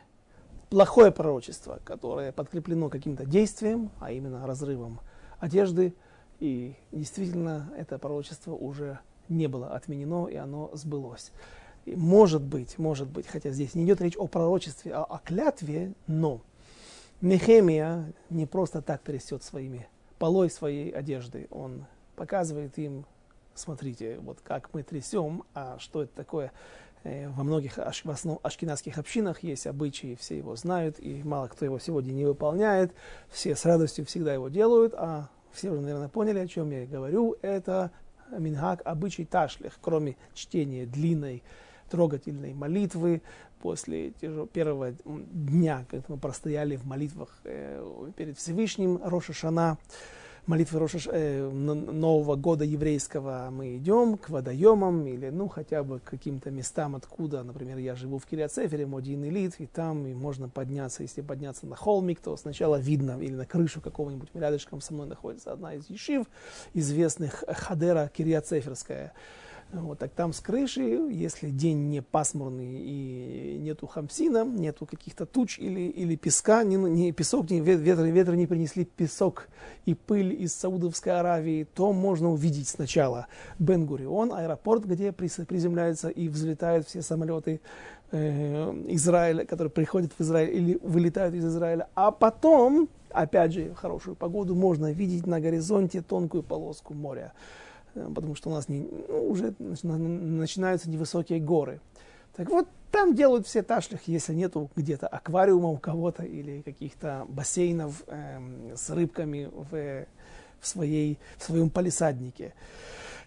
плохое 0.70 1.12
пророчество, 1.12 1.80
которое 1.84 2.32
подкреплено 2.32 2.90
каким-то 2.90 3.26
действием, 3.26 3.92
а 4.00 4.12
именно 4.12 4.46
разрывом 4.46 5.00
одежды, 5.40 5.94
и 6.40 6.76
действительно 6.92 7.72
это 7.78 7.98
пророчество 7.98 8.54
уже 8.54 9.00
не 9.30 9.48
было 9.48 9.76
отменено, 9.76 10.28
и 10.28 10.36
оно 10.36 10.70
сбылось. 10.74 11.32
И 11.86 11.96
может 11.96 12.42
быть, 12.42 12.78
может 12.78 13.08
быть, 13.08 13.28
хотя 13.28 13.52
здесь 13.52 13.76
не 13.76 13.86
идет 13.86 14.02
речь 14.02 14.18
о 14.18 14.28
пророчестве, 14.28 14.94
а 14.94 15.04
о 15.04 15.20
клятве, 15.20 15.94
но 16.08 16.42
Нехемия 17.22 18.14
не 18.30 18.46
просто 18.46 18.82
так 18.82 19.02
трясет 19.02 19.44
своими 19.44 19.88
полой 20.20 20.50
своей 20.50 20.92
одежды. 20.92 21.48
Он 21.50 21.86
показывает 22.16 22.78
им, 22.78 23.06
смотрите, 23.54 24.20
вот 24.20 24.40
как 24.44 24.74
мы 24.74 24.84
трясем, 24.84 25.44
а 25.54 25.78
что 25.80 26.04
это 26.04 26.14
такое. 26.16 26.52
Э, 27.04 27.30
во 27.30 27.44
многих 27.44 27.80
аш, 27.80 28.04
в 28.04 28.10
основном 28.10 28.40
ашкенадских 28.44 28.98
общинах 28.98 29.44
есть 29.44 29.66
обычаи, 29.66 30.18
все 30.20 30.38
его 30.38 30.56
знают, 30.56 31.00
и 31.00 31.24
мало 31.24 31.48
кто 31.48 31.64
его 31.66 31.80
сегодня 31.80 32.12
не 32.12 32.26
выполняет. 32.26 32.94
Все 33.30 33.56
с 33.56 33.64
радостью 33.66 34.06
всегда 34.06 34.34
его 34.34 34.50
делают, 34.50 34.94
а 34.96 35.30
все 35.52 35.72
уже, 35.72 35.82
наверное, 35.82 36.10
поняли, 36.10 36.40
о 36.40 36.48
чем 36.48 36.70
я 36.72 36.86
говорю. 36.86 37.38
Это 37.42 37.92
минхак, 38.32 38.82
обычай 38.86 39.26
ташлих, 39.26 39.78
кроме 39.82 40.16
чтения 40.34 40.86
длинной 40.86 41.44
трогательной 41.90 42.54
молитвы 42.54 43.22
после 43.62 44.12
первого 44.12 44.92
дня, 44.92 45.86
когда 45.90 46.06
мы 46.08 46.18
простояли 46.18 46.76
в 46.76 46.86
молитвах 46.86 47.30
э, 47.44 48.12
перед 48.16 48.38
Всевышним 48.38 49.00
Роша 49.04 49.34
Шана 49.34 49.78
молитвы 50.48 50.80
Роша, 50.80 51.00
э, 51.12 51.50
Нового 51.50 52.36
года 52.36 52.64
еврейского 52.64 53.50
мы 53.52 53.78
идем 53.78 54.18
к 54.18 54.30
водоемам 54.30 55.08
или 55.08 55.30
ну 55.30 55.48
хотя 55.48 55.84
бы 55.84 56.00
к 56.00 56.04
каким-то 56.04 56.52
местам, 56.52 56.96
откуда, 56.96 57.44
например, 57.44 57.78
я 57.78 57.96
живу 57.96 58.20
в 58.20 58.26
Кириацефере, 58.26 58.86
Модин 58.86 59.26
Элит, 59.26 59.56
и 59.60 59.66
там 59.66 60.06
и 60.06 60.14
можно 60.14 60.50
подняться, 60.50 61.04
если 61.04 61.22
подняться 61.22 61.66
на 61.66 61.76
холмик, 61.76 62.20
то 62.20 62.36
сначала 62.38 62.78
видно 62.78 63.20
или 63.20 63.34
на 63.34 63.46
крышу 63.46 63.82
какого-нибудь 63.82 64.30
рядышком 64.34 64.82
со 64.82 64.94
мной 64.94 65.08
находится 65.08 65.52
одна 65.52 65.74
из 65.74 65.90
ешив, 65.90 66.26
известных 66.74 67.44
Хадера 67.48 68.12
Кириацеферская. 68.14 69.14
Вот, 69.82 70.00
так 70.00 70.12
там 70.12 70.32
с 70.32 70.40
крыши, 70.40 70.82
если 70.82 71.50
день 71.50 71.90
не 71.90 72.02
пасмурный 72.02 72.80
и 72.80 73.58
нету 73.60 73.88
хамсина, 73.88 74.46
нету 74.46 74.86
каких-то 74.86 75.26
туч 75.26 75.60
или, 75.60 75.82
или 75.82 76.16
песка, 76.16 76.64
не, 76.64 76.78
не 76.78 77.12
песок, 77.12 77.50
не, 77.50 77.60
ветры, 77.60 78.10
ветры 78.10 78.38
не 78.38 78.48
принесли 78.48 78.86
песок 78.86 79.50
и 79.86 79.94
пыль 79.94 80.34
из 80.42 80.54
Саудовской 80.54 81.20
Аравии, 81.20 81.68
то 81.76 81.92
можно 81.92 82.32
увидеть 82.32 82.70
сначала 82.70 83.28
Бен-Гурион, 83.60 84.34
аэропорт, 84.34 84.86
где 84.86 85.12
приземляются 85.12 86.10
и 86.10 86.30
взлетают 86.30 86.88
все 86.88 87.02
самолеты 87.02 87.60
э, 88.12 88.84
Израиля, 88.88 89.46
которые 89.46 89.72
приходят 89.72 90.14
в 90.18 90.22
Израиль 90.22 90.56
или 90.56 90.80
вылетают 90.82 91.36
из 91.36 91.46
Израиля, 91.46 91.90
а 91.96 92.12
потом, 92.12 92.88
опять 93.10 93.52
же, 93.52 93.72
в 93.72 93.76
хорошую 93.76 94.16
погоду 94.16 94.56
можно 94.56 94.92
видеть 94.92 95.28
на 95.28 95.42
горизонте 95.42 96.02
тонкую 96.02 96.44
полоску 96.44 96.94
моря. 96.94 97.34
Э, 97.96 98.12
потому 98.14 98.36
что 98.36 98.50
у 98.50 98.54
нас 98.54 98.70
не, 98.70 98.88
ну, 99.08 99.30
уже 99.30 99.56
начинаются 99.60 100.90
невысокие 100.90 101.40
горы. 101.40 101.80
Так 102.36 102.50
вот, 102.50 102.68
там 102.92 103.16
делают 103.16 103.48
все 103.48 103.64
ташлих, 103.64 104.08
если 104.08 104.34
нету 104.34 104.70
где-то 104.76 105.08
аквариума 105.08 105.70
у 105.70 105.78
кого-то 105.78 106.24
или 106.24 106.62
каких-то 106.62 107.26
бассейнов 107.30 108.04
э, 108.08 108.74
с 108.76 108.90
рыбками 108.90 109.50
в, 109.52 110.06
в, 110.60 110.68
своей, 110.68 111.18
в 111.38 111.44
своем 111.44 111.70
палисаднике. 111.70 112.54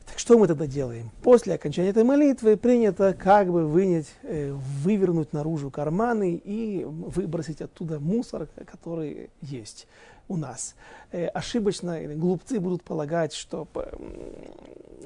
Так 0.07 0.18
что 0.18 0.38
мы 0.38 0.46
тогда 0.46 0.66
делаем? 0.66 1.11
После 1.22 1.54
окончания 1.54 1.90
этой 1.90 2.04
молитвы 2.04 2.57
принято 2.57 3.14
как 3.14 3.50
бы 3.50 3.66
вынять, 3.66 4.09
э, 4.22 4.52
вывернуть 4.52 5.33
наружу 5.33 5.70
карманы 5.70 6.35
и 6.35 6.85
выбросить 6.85 7.61
оттуда 7.61 8.00
мусор, 8.00 8.48
который 8.66 9.31
есть 9.40 9.87
у 10.28 10.36
нас. 10.36 10.74
Э, 11.10 11.26
ошибочно 11.28 12.00
глупцы 12.14 12.60
будут 12.60 12.82
полагать, 12.82 13.32
что, 13.32 13.66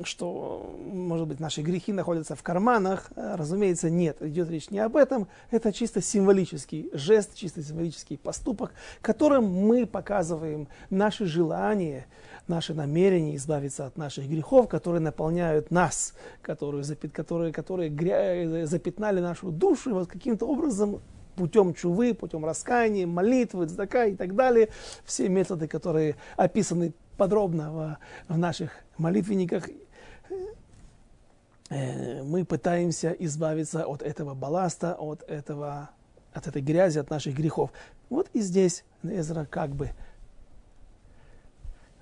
что, 0.02 0.76
может 0.84 1.28
быть, 1.28 1.40
наши 1.40 1.62
грехи 1.62 1.92
находятся 1.92 2.34
в 2.34 2.42
карманах. 2.42 3.10
Э, 3.14 3.36
разумеется, 3.36 3.88
нет, 3.88 4.20
идет 4.20 4.50
речь 4.50 4.70
не 4.70 4.80
об 4.80 4.96
этом. 4.96 5.28
Это 5.50 5.72
чисто 5.72 6.00
символический 6.00 6.90
жест, 6.92 7.34
чисто 7.34 7.62
символический 7.62 8.18
поступок, 8.18 8.72
которым 9.00 9.44
мы 9.44 9.86
показываем 9.86 10.68
наши 10.90 11.26
желания, 11.26 12.06
наши 12.48 12.74
намерения 12.74 13.36
избавиться 13.36 13.86
от 13.86 13.96
наших 13.96 14.28
грехов, 14.28 14.68
которые 14.68 15.00
наполняют 15.00 15.70
нас, 15.70 16.14
которые, 16.42 16.84
которые, 17.12 17.52
которые 17.52 17.90
э, 17.90 18.66
запятнали 18.66 19.20
нашу 19.20 19.52
душу 19.52 19.90
и 19.90 19.92
вот 19.92 20.08
каким-то 20.08 20.46
образом 20.46 21.00
путем 21.42 21.74
чувы, 21.74 22.14
путем 22.14 22.44
раскаяния, 22.44 23.04
молитвы, 23.04 23.66
цдака 23.66 24.04
и 24.04 24.14
так 24.14 24.36
далее. 24.36 24.68
Все 25.04 25.28
методы, 25.28 25.66
которые 25.66 26.14
описаны 26.36 26.92
подробно 27.16 27.72
в, 28.28 28.34
в 28.34 28.38
наших 28.38 28.70
молитвенниках. 28.96 29.68
Э, 31.68 32.22
мы 32.22 32.44
пытаемся 32.44 33.10
избавиться 33.10 33.84
от 33.86 34.02
этого 34.02 34.34
балласта, 34.34 34.94
от, 34.94 35.24
этого, 35.28 35.90
от 36.32 36.46
этой 36.46 36.62
грязи, 36.62 37.00
от 37.00 37.10
наших 37.10 37.34
грехов. 37.34 37.72
Вот 38.08 38.28
и 38.34 38.40
здесь 38.40 38.84
Эзра 39.02 39.44
как 39.44 39.70
бы 39.70 39.90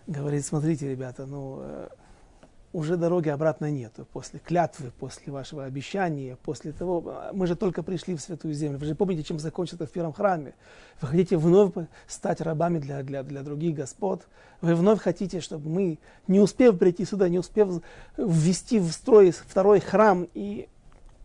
говорит, 0.06 0.44
смотрите, 0.44 0.90
ребята, 0.90 1.24
ну, 1.24 1.60
э, 1.62 1.88
уже 2.72 2.96
дороги 2.96 3.28
обратно 3.28 3.70
нету. 3.70 4.06
После 4.12 4.38
клятвы, 4.38 4.92
после 4.98 5.32
вашего 5.32 5.64
обещания, 5.64 6.36
после 6.36 6.72
того, 6.72 7.30
мы 7.32 7.46
же 7.46 7.56
только 7.56 7.82
пришли 7.82 8.14
в 8.14 8.20
Святую 8.20 8.54
Землю. 8.54 8.78
Вы 8.78 8.86
же 8.86 8.94
помните, 8.94 9.24
чем 9.24 9.40
закончится 9.40 9.86
в 9.86 9.90
первом 9.90 10.12
храме. 10.12 10.54
Вы 11.00 11.08
хотите 11.08 11.36
вновь 11.36 11.72
стать 12.06 12.40
рабами 12.40 12.78
для, 12.78 13.02
для, 13.02 13.22
для 13.22 13.42
других 13.42 13.74
господ. 13.74 14.28
Вы 14.60 14.74
вновь 14.76 15.00
хотите, 15.00 15.40
чтобы 15.40 15.68
мы, 15.68 15.98
не 16.28 16.38
успев 16.38 16.78
прийти 16.78 17.04
сюда, 17.04 17.28
не 17.28 17.38
успев 17.38 17.82
ввести 18.16 18.78
в 18.78 18.92
строй 18.92 19.32
второй 19.32 19.80
храм, 19.80 20.28
и 20.34 20.68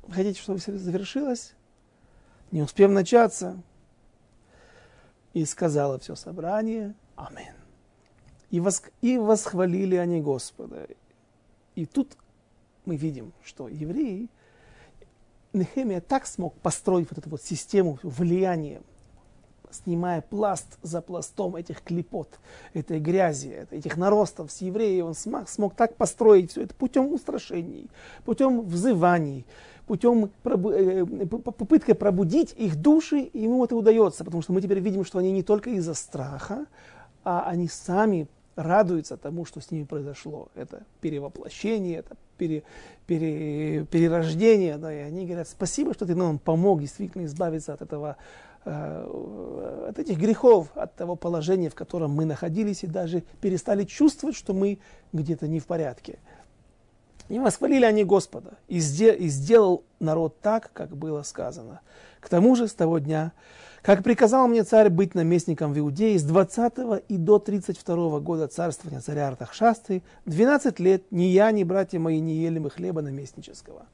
хотите, 0.09 0.41
чтобы 0.41 0.59
все 0.59 0.75
завершилось, 0.77 1.53
не 2.51 2.63
успев 2.63 2.89
начаться. 2.89 3.61
И 5.33 5.43
сказала 5.43 5.99
все 5.99 6.15
собрание, 6.15 6.95
Амин. 7.17 7.53
И, 8.51 8.61
воск... 8.61 8.89
и 9.01 9.17
восхвалили 9.17 9.95
они 9.95 10.21
Господа. 10.21 10.87
И 11.75 11.85
тут 11.85 12.17
мы 12.85 12.95
видим, 12.95 13.33
что 13.43 13.67
евреи, 13.67 14.29
Нехемия 15.53 16.01
так 16.01 16.25
смог 16.25 16.53
построить 16.55 17.09
вот 17.09 17.17
эту 17.17 17.29
вот 17.29 17.41
систему 17.41 17.97
влияния, 18.03 18.81
снимая 19.71 20.21
пласт 20.21 20.77
за 20.81 21.01
пластом 21.01 21.55
этих 21.55 21.81
клепот, 21.81 22.39
этой 22.73 22.99
грязи, 22.99 23.67
этих 23.71 23.97
наростов 23.97 24.51
с 24.51 24.61
евреев, 24.61 25.05
он 25.05 25.13
смог, 25.15 25.49
смог 25.49 25.75
так 25.75 25.95
построить 25.95 26.51
все 26.51 26.63
это 26.63 26.75
путем 26.75 27.11
устрашений, 27.13 27.89
путем 28.25 28.61
взываний, 28.61 29.45
путем 29.85 30.29
пробу- 30.43 30.71
э, 30.71 31.05
попыткой 31.25 31.95
пробудить 31.95 32.53
их 32.57 32.75
души, 32.75 33.19
и 33.21 33.41
ему 33.43 33.63
это 33.63 33.75
удается, 33.75 34.23
потому 34.23 34.41
что 34.41 34.53
мы 34.53 34.61
теперь 34.61 34.79
видим, 34.79 35.05
что 35.05 35.19
они 35.19 35.31
не 35.31 35.43
только 35.43 35.69
из-за 35.71 35.93
страха, 35.93 36.65
а 37.23 37.47
они 37.47 37.67
сами 37.67 38.27
радуются 38.55 39.17
тому, 39.17 39.45
что 39.45 39.61
с 39.61 39.71
ними 39.71 39.83
произошло. 39.83 40.49
Это 40.55 40.83
перевоплощение, 41.01 41.99
это 41.99 42.15
пере, 42.37 42.63
пере, 43.07 43.85
перерождение. 43.85 44.77
Да, 44.77 44.93
и 44.93 44.99
они 44.99 45.25
говорят, 45.25 45.47
спасибо, 45.47 45.93
что 45.93 46.05
ты 46.05 46.15
нам 46.15 46.39
помог 46.39 46.81
действительно 46.81 47.25
избавиться 47.25 47.73
от 47.73 47.81
этого 47.81 48.17
э, 48.63 49.87
от 49.89 49.99
этих 49.99 50.17
грехов, 50.17 50.69
от 50.75 50.95
того 50.95 51.15
положения, 51.15 51.69
в 51.69 51.75
котором 51.75 52.11
мы 52.11 52.25
находились, 52.25 52.83
и 52.83 52.87
даже 52.87 53.23
перестали 53.41 53.83
чувствовать, 53.83 54.35
что 54.35 54.53
мы 54.53 54.79
где-то 55.13 55.47
не 55.47 55.59
в 55.59 55.65
порядке. 55.65 56.19
И 57.27 57.39
восхвалили 57.39 57.85
они 57.85 58.03
Господа, 58.03 58.53
и, 58.67 58.79
сделал 58.79 59.83
народ 59.99 60.39
так, 60.41 60.71
как 60.73 60.95
было 60.95 61.23
сказано. 61.23 61.81
К 62.19 62.29
тому 62.29 62.55
же 62.55 62.67
с 62.67 62.73
того 62.73 62.99
дня 62.99 63.31
как 63.85 64.01
приказал 64.01 64.47
мне 64.47 64.63
царь 64.63 64.89
быть 64.89 65.13
наместником 65.13 65.71
в 65.71 65.77
Иудее 65.77 66.17
с 66.17 66.23
20 66.23 67.03
и 67.07 67.17
до 67.17 67.37
32 67.37 68.19
года 68.19 68.47
царствования 68.47 68.99
царя 68.99 69.27
Артахшасты, 69.27 70.01
12 70.25 70.79
лет 70.79 71.03
ни 71.11 71.25
я, 71.25 71.51
ни 71.51 71.63
братья 71.63 71.99
мои 71.99 72.19
не 72.19 72.33
ели 72.33 72.57
мы 72.57 72.71
хлеба 72.71 73.03
наместнического. 73.03 73.85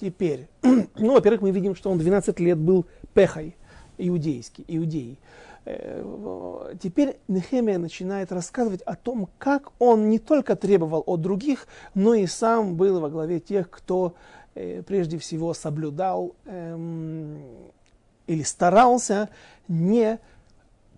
Теперь, 0.00 0.46
ну, 0.62 1.14
во-первых, 1.14 1.42
мы 1.42 1.50
видим, 1.50 1.74
что 1.74 1.90
он 1.90 1.98
12 1.98 2.38
лет 2.38 2.56
был 2.56 2.86
пехой 3.14 3.56
иудейский, 3.98 4.64
иудеей. 4.68 5.18
Э, 5.64 6.74
теперь 6.80 7.18
Нехемия 7.26 7.78
начинает 7.78 8.30
рассказывать 8.30 8.82
о 8.82 8.94
том, 8.94 9.28
как 9.38 9.72
он 9.80 10.08
не 10.08 10.20
только 10.20 10.54
требовал 10.54 11.02
от 11.04 11.20
других, 11.20 11.66
но 11.94 12.14
и 12.14 12.26
сам 12.26 12.76
был 12.76 13.00
во 13.00 13.10
главе 13.10 13.40
тех, 13.40 13.68
кто 13.70 14.14
э, 14.54 14.82
прежде 14.82 15.18
всего 15.18 15.52
соблюдал 15.52 16.36
эм, 16.44 17.42
или 18.26 18.42
старался 18.42 19.28
не 19.68 20.18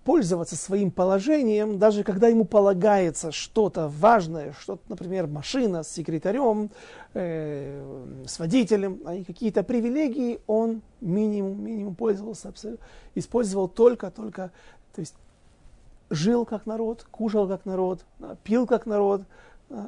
пользоваться 0.05 0.57
своим 0.57 0.91
положением, 0.91 1.79
даже 1.79 2.05
когда 2.05 2.29
ему 2.29 2.45
полагается 2.45 3.33
что-то 3.33 3.89
важное, 3.89 4.55
что-то, 4.61 4.83
например, 4.89 5.27
машина 5.27 5.83
с 5.83 5.89
секретарем, 5.89 6.71
э, 7.15 8.23
с 8.27 8.39
водителем, 8.39 9.01
а 9.07 9.25
какие-то 9.25 9.63
привилегии, 9.63 10.41
он 10.47 10.83
минимум, 11.01 11.65
минимум 11.65 11.95
пользовался, 11.95 12.53
использовал 13.15 13.69
только, 13.69 14.11
только, 14.11 14.51
то 14.95 15.01
есть 15.01 15.15
жил 16.11 16.45
как 16.45 16.67
народ, 16.67 17.07
кушал 17.11 17.49
как 17.49 17.65
народ, 17.65 18.05
пил 18.45 18.67
как 18.67 18.85
народ, 18.85 19.23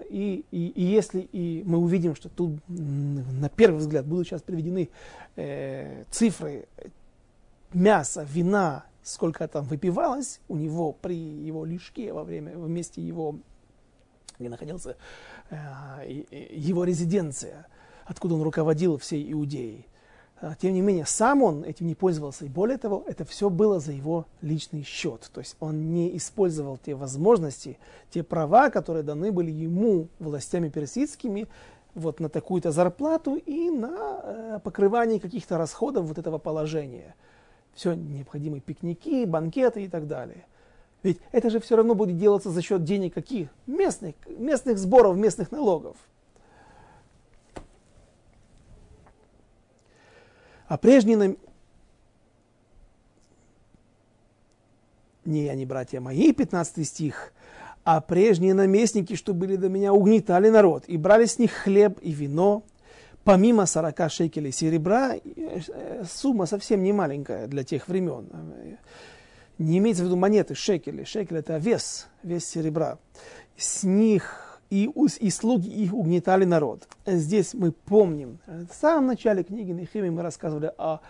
и, 0.08 0.44
и, 0.50 0.68
и 0.68 0.82
если 0.82 1.20
и 1.20 1.62
мы 1.66 1.76
увидим, 1.78 2.16
что 2.16 2.30
тут 2.30 2.52
на 2.68 3.50
первый 3.50 3.76
взгляд 3.76 4.06
будут 4.06 4.26
сейчас 4.26 4.40
приведены 4.40 4.88
э, 5.36 6.04
цифры 6.10 6.66
мяса, 7.72 8.26
вина, 8.28 8.84
сколько 9.02 9.46
там 9.48 9.64
выпивалось 9.64 10.40
у 10.48 10.56
него 10.56 10.92
при 10.92 11.16
его 11.16 11.64
лишке 11.64 12.12
во 12.12 12.24
время, 12.24 12.56
вместе 12.56 13.00
его, 13.00 13.36
где 14.38 14.48
находился 14.48 14.96
э, 15.50 16.24
его 16.50 16.84
резиденция, 16.84 17.66
откуда 18.04 18.34
он 18.34 18.42
руководил 18.42 18.98
всей 18.98 19.32
Иудеей. 19.32 19.86
А, 20.38 20.54
тем 20.54 20.74
не 20.74 20.82
менее, 20.82 21.06
сам 21.06 21.42
он 21.42 21.64
этим 21.64 21.86
не 21.86 21.94
пользовался. 21.94 22.44
И 22.44 22.48
более 22.48 22.76
того, 22.76 23.04
это 23.06 23.24
все 23.24 23.48
было 23.48 23.80
за 23.80 23.92
его 23.92 24.26
личный 24.42 24.82
счет. 24.82 25.30
То 25.32 25.40
есть 25.40 25.56
он 25.60 25.92
не 25.92 26.14
использовал 26.16 26.76
те 26.76 26.94
возможности, 26.94 27.78
те 28.10 28.22
права, 28.22 28.68
которые 28.68 29.02
даны 29.02 29.32
были 29.32 29.50
ему 29.50 30.08
властями 30.18 30.68
персидскими, 30.68 31.48
вот 31.94 32.20
на 32.20 32.28
такую-то 32.28 32.70
зарплату 32.70 33.36
и 33.36 33.70
на 33.70 34.20
э, 34.22 34.60
покрывание 34.62 35.18
каких-то 35.18 35.56
расходов 35.56 36.04
вот 36.04 36.18
этого 36.18 36.36
положения. 36.36 37.14
Все 37.76 37.92
необходимые 37.92 38.62
пикники, 38.62 39.26
банкеты 39.26 39.84
и 39.84 39.88
так 39.88 40.08
далее. 40.08 40.46
Ведь 41.02 41.20
это 41.30 41.50
же 41.50 41.60
все 41.60 41.76
равно 41.76 41.94
будет 41.94 42.16
делаться 42.16 42.50
за 42.50 42.62
счет 42.62 42.82
денег 42.82 43.12
каких? 43.12 43.50
Местных, 43.66 44.14
местных 44.26 44.78
сборов, 44.78 45.16
местных 45.16 45.52
налогов. 45.52 45.96
А 50.66 50.78
прежние 50.78 51.18
нам... 51.18 51.36
Не 55.26 55.48
они, 55.48 55.66
братья 55.66 56.00
мои, 56.00 56.32
15 56.32 56.86
стих, 56.88 57.32
а 57.84 58.00
прежние 58.00 58.54
наместники, 58.54 59.16
что 59.16 59.34
были 59.34 59.56
до 59.56 59.68
меня, 59.68 59.92
угнетали 59.92 60.48
народ 60.48 60.84
и 60.86 60.96
брали 60.96 61.26
с 61.26 61.38
них 61.38 61.52
хлеб 61.52 61.98
и 62.00 62.12
вино, 62.12 62.64
помимо 63.26 63.66
40 63.66 64.10
шекелей 64.10 64.52
серебра, 64.52 65.16
э, 65.16 66.04
сумма 66.08 66.46
совсем 66.46 66.82
не 66.82 66.92
маленькая 66.92 67.48
для 67.48 67.64
тех 67.64 67.88
времен. 67.88 68.28
Не 69.58 69.78
имеется 69.78 70.04
в 70.04 70.06
виду 70.06 70.16
монеты, 70.16 70.54
шекели. 70.54 71.02
Шекель 71.04 71.38
это 71.38 71.56
вес, 71.56 72.06
вес 72.22 72.46
серебра. 72.46 72.98
С 73.56 73.82
них 73.82 74.60
и, 74.70 74.88
и 75.20 75.30
слуги 75.30 75.68
их 75.68 75.92
угнетали 75.92 76.44
народ. 76.44 76.86
Здесь 77.04 77.52
мы 77.54 77.72
помним, 77.72 78.38
в 78.46 78.72
самом 78.72 79.06
начале 79.06 79.42
книги 79.42 79.72
Нехемии 79.72 80.10
мы 80.10 80.22
рассказывали, 80.22 80.72
о, 80.78 81.00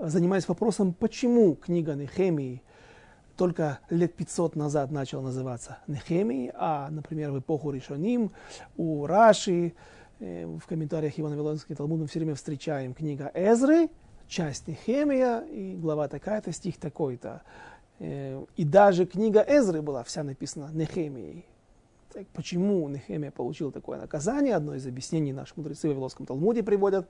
занимаясь 0.00 0.48
вопросом, 0.48 0.92
почему 0.92 1.54
книга 1.54 1.94
Нехемии 1.94 2.62
только 3.36 3.78
лет 3.90 4.14
500 4.14 4.56
назад 4.56 4.90
начала 4.90 5.22
называться 5.22 5.78
Нехемией, 5.86 6.50
а, 6.54 6.88
например, 6.90 7.30
в 7.30 7.38
эпоху 7.38 7.70
Ришоним 7.70 8.32
у 8.76 9.06
Раши, 9.06 9.68
э, 9.68 9.72
в 10.20 10.66
комментариях 10.66 11.18
Ивана 11.18 11.34
Вавилонской 11.34 11.74
Талмуда 11.74 12.02
мы 12.02 12.08
все 12.08 12.18
время 12.18 12.34
встречаем 12.34 12.92
книга 12.92 13.30
Эзры, 13.34 13.88
часть 14.28 14.68
Нехемия, 14.68 15.40
и 15.40 15.74
глава 15.76 16.08
такая-то, 16.08 16.52
стих 16.52 16.76
такой-то. 16.76 17.42
Э, 18.00 18.44
и 18.56 18.64
даже 18.64 19.06
книга 19.06 19.40
Эзры 19.40 19.80
была 19.80 20.04
вся 20.04 20.22
написана 20.22 20.70
Нехемией. 20.72 21.46
Так 22.12 22.26
почему 22.34 22.88
Нехемия 22.88 23.30
получил 23.30 23.72
такое 23.72 23.98
наказание? 23.98 24.56
Одно 24.56 24.74
из 24.74 24.86
объяснений 24.86 25.32
наши 25.32 25.54
мудрецы 25.56 25.86
в 25.88 25.90
Вавилонском 25.92 26.26
Талмуде 26.26 26.62
приводят, 26.62 27.08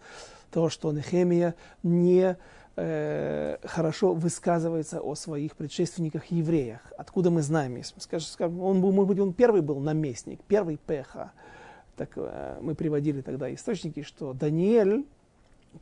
то, 0.52 0.68
что 0.68 0.92
Нехемия 0.92 1.56
не 1.82 2.36
э, 2.76 3.56
хорошо 3.64 4.14
высказывается 4.14 5.00
о 5.00 5.16
своих 5.16 5.56
предшественниках 5.56 6.26
евреях. 6.26 6.80
Откуда 6.96 7.30
мы 7.30 7.42
знаем? 7.42 7.82
Скажем, 7.98 8.60
он 8.62 8.78
может 8.78 9.08
быть, 9.08 9.18
он 9.18 9.32
первый 9.32 9.62
был 9.62 9.80
наместник, 9.80 10.40
первый 10.44 10.76
пеха. 10.76 11.32
Так 12.00 12.12
э, 12.16 12.56
мы 12.62 12.74
приводили 12.74 13.20
тогда 13.20 13.52
источники, 13.52 14.00
что 14.00 14.32
Даниэль, 14.32 15.04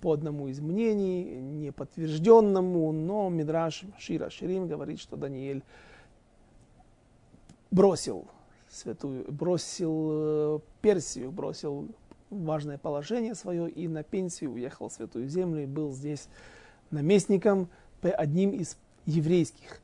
по 0.00 0.12
одному 0.12 0.48
из 0.48 0.58
мнений, 0.58 1.22
не 1.36 1.70
подтвержденному, 1.70 2.90
но 2.90 3.28
Мидраш 3.28 3.84
Шира 4.00 4.28
Ширим 4.28 4.66
говорит, 4.66 4.98
что 4.98 5.14
Даниэль 5.14 5.62
бросил 7.70 8.26
святую, 8.68 9.30
бросил 9.30 10.08
э, 10.10 10.58
Персию, 10.80 11.30
бросил 11.30 11.86
важное 12.30 12.78
положение 12.78 13.36
свое 13.36 13.70
и 13.70 13.86
на 13.86 14.02
пенсию 14.02 14.54
уехал 14.54 14.88
в 14.88 14.94
Святую 14.94 15.28
Землю 15.28 15.62
и 15.62 15.66
был 15.66 15.92
здесь 15.92 16.28
наместником, 16.90 17.68
одним 18.02 18.50
из 18.50 18.76
еврейских 19.06 19.80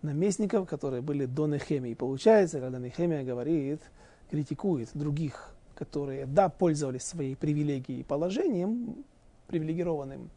наместников, 0.00 0.66
которые 0.66 1.02
были 1.02 1.26
до 1.26 1.46
Нехемии. 1.46 1.92
Получается, 1.92 2.58
когда 2.58 2.78
Нехемия 2.78 3.22
говорит, 3.22 3.82
критикует 4.30 4.88
других, 4.94 5.53
которые, 5.74 6.26
да, 6.26 6.48
пользовались 6.48 7.02
своей 7.02 7.36
привилегией 7.36 8.00
и 8.00 8.04
положением 8.04 9.04
привилегированным, 9.46 10.30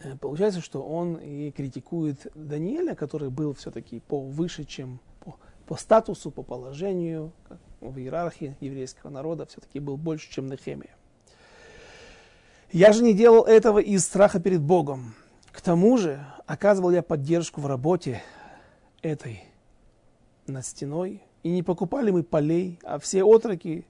э, 0.00 0.16
получается, 0.16 0.60
что 0.60 0.82
он 0.82 1.16
и 1.16 1.50
критикует 1.50 2.26
Даниэля, 2.34 2.94
который 2.94 3.30
был 3.30 3.54
все-таки 3.54 4.00
повыше, 4.00 4.64
чем 4.64 5.00
по 5.66 5.76
статусу, 5.76 6.30
по 6.30 6.42
положению, 6.42 7.30
в 7.80 7.98
иерархии 7.98 8.56
еврейского 8.60 9.10
народа, 9.10 9.46
все-таки 9.46 9.78
был 9.80 9.96
больше, 9.96 10.30
чем 10.30 10.46
Нехемия. 10.46 10.96
Я 12.72 12.92
же 12.92 13.02
не 13.02 13.14
делал 13.14 13.44
этого 13.44 13.78
из 13.78 14.04
страха 14.04 14.40
перед 14.40 14.60
Богом. 14.60 15.14
К 15.52 15.60
тому 15.60 15.96
же 15.98 16.24
оказывал 16.46 16.90
я 16.90 17.02
поддержку 17.02 17.60
в 17.60 17.66
работе 17.66 18.22
этой 19.02 19.44
над 20.46 20.64
стеной. 20.66 21.22
И 21.42 21.50
не 21.50 21.62
покупали 21.62 22.10
мы 22.10 22.22
полей, 22.22 22.78
а 22.82 22.98
все 22.98 23.24
отроки 23.24 23.86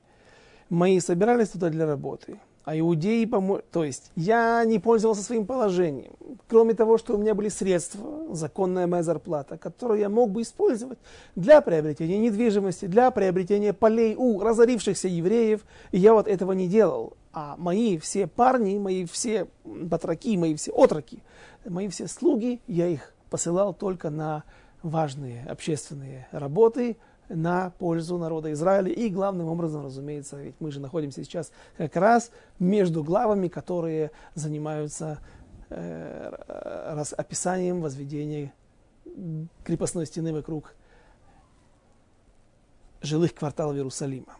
мои 0.68 1.00
собирались 1.00 1.50
туда 1.50 1.70
для 1.70 1.86
работы 1.86 2.38
а 2.68 2.78
иудеи, 2.78 3.24
помо... 3.24 3.62
то 3.72 3.82
есть 3.82 4.12
я 4.14 4.62
не 4.66 4.78
пользовался 4.78 5.22
своим 5.22 5.46
положением, 5.46 6.12
кроме 6.48 6.74
того, 6.74 6.98
что 6.98 7.14
у 7.14 7.16
меня 7.16 7.34
были 7.34 7.48
средства, 7.48 8.34
законная 8.34 8.86
моя 8.86 9.02
зарплата, 9.02 9.56
которую 9.56 9.98
я 10.00 10.10
мог 10.10 10.30
бы 10.30 10.42
использовать 10.42 10.98
для 11.34 11.62
приобретения 11.62 12.18
недвижимости, 12.18 12.84
для 12.84 13.10
приобретения 13.10 13.72
полей 13.72 14.14
у 14.16 14.42
разорившихся 14.42 15.08
евреев, 15.08 15.64
и 15.92 15.98
я 15.98 16.12
вот 16.12 16.28
этого 16.28 16.52
не 16.52 16.68
делал. 16.68 17.16
А 17.32 17.54
мои 17.56 17.96
все 17.96 18.26
парни, 18.26 18.76
мои 18.78 19.06
все 19.06 19.46
батраки, 19.64 20.36
мои 20.36 20.54
все 20.54 20.70
отроки, 20.72 21.22
мои 21.64 21.88
все 21.88 22.06
слуги, 22.06 22.60
я 22.66 22.86
их 22.88 23.14
посылал 23.30 23.72
только 23.72 24.10
на 24.10 24.44
важные 24.82 25.46
общественные 25.48 26.28
работы, 26.32 26.98
на 27.28 27.70
пользу 27.70 28.18
народа 28.18 28.52
Израиля. 28.52 28.90
И 28.90 29.08
главным 29.08 29.48
образом, 29.48 29.84
разумеется, 29.84 30.36
ведь 30.36 30.54
мы 30.60 30.70
же 30.70 30.80
находимся 30.80 31.22
сейчас 31.22 31.52
как 31.76 31.94
раз 31.96 32.30
между 32.58 33.04
главами, 33.04 33.48
которые 33.48 34.10
занимаются 34.34 35.20
э, 35.70 36.32
описанием 37.16 37.80
возведения 37.80 38.52
крепостной 39.64 40.06
стены 40.06 40.32
вокруг 40.32 40.74
жилых 43.00 43.34
кварталов 43.34 43.76
Иерусалима. 43.76 44.36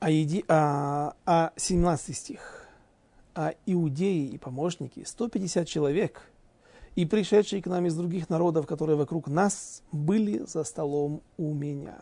А, 0.00 0.10
еди, 0.10 0.44
а, 0.48 1.14
а 1.26 1.52
17 1.56 2.16
стих. 2.16 2.66
А 3.34 3.54
иудеи 3.66 4.28
и 4.28 4.38
помощники, 4.38 5.04
150 5.04 5.66
человек– 5.66 6.22
и 6.98 7.04
пришедшие 7.04 7.62
к 7.62 7.68
нам 7.68 7.86
из 7.86 7.94
других 7.94 8.28
народов, 8.28 8.66
которые 8.66 8.96
вокруг 8.96 9.28
нас 9.28 9.84
были 9.92 10.44
за 10.44 10.64
столом 10.64 11.22
у 11.36 11.54
меня. 11.54 11.96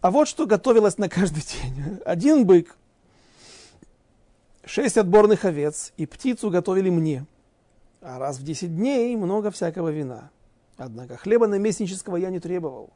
А 0.00 0.10
вот 0.10 0.26
что 0.26 0.46
готовилось 0.46 0.98
на 0.98 1.08
каждый 1.08 1.44
день. 1.44 2.00
Один 2.04 2.44
бык, 2.44 2.76
шесть 4.64 4.98
отборных 4.98 5.44
овец 5.44 5.92
и 5.96 6.06
птицу 6.06 6.50
готовили 6.50 6.90
мне. 6.90 7.24
А 8.00 8.18
раз 8.18 8.38
в 8.38 8.42
десять 8.42 8.74
дней 8.74 9.14
много 9.14 9.52
всякого 9.52 9.90
вина. 9.90 10.30
Однако 10.76 11.16
хлеба 11.16 11.46
наместнического 11.46 12.16
я 12.16 12.30
не 12.30 12.40
требовал. 12.40 12.90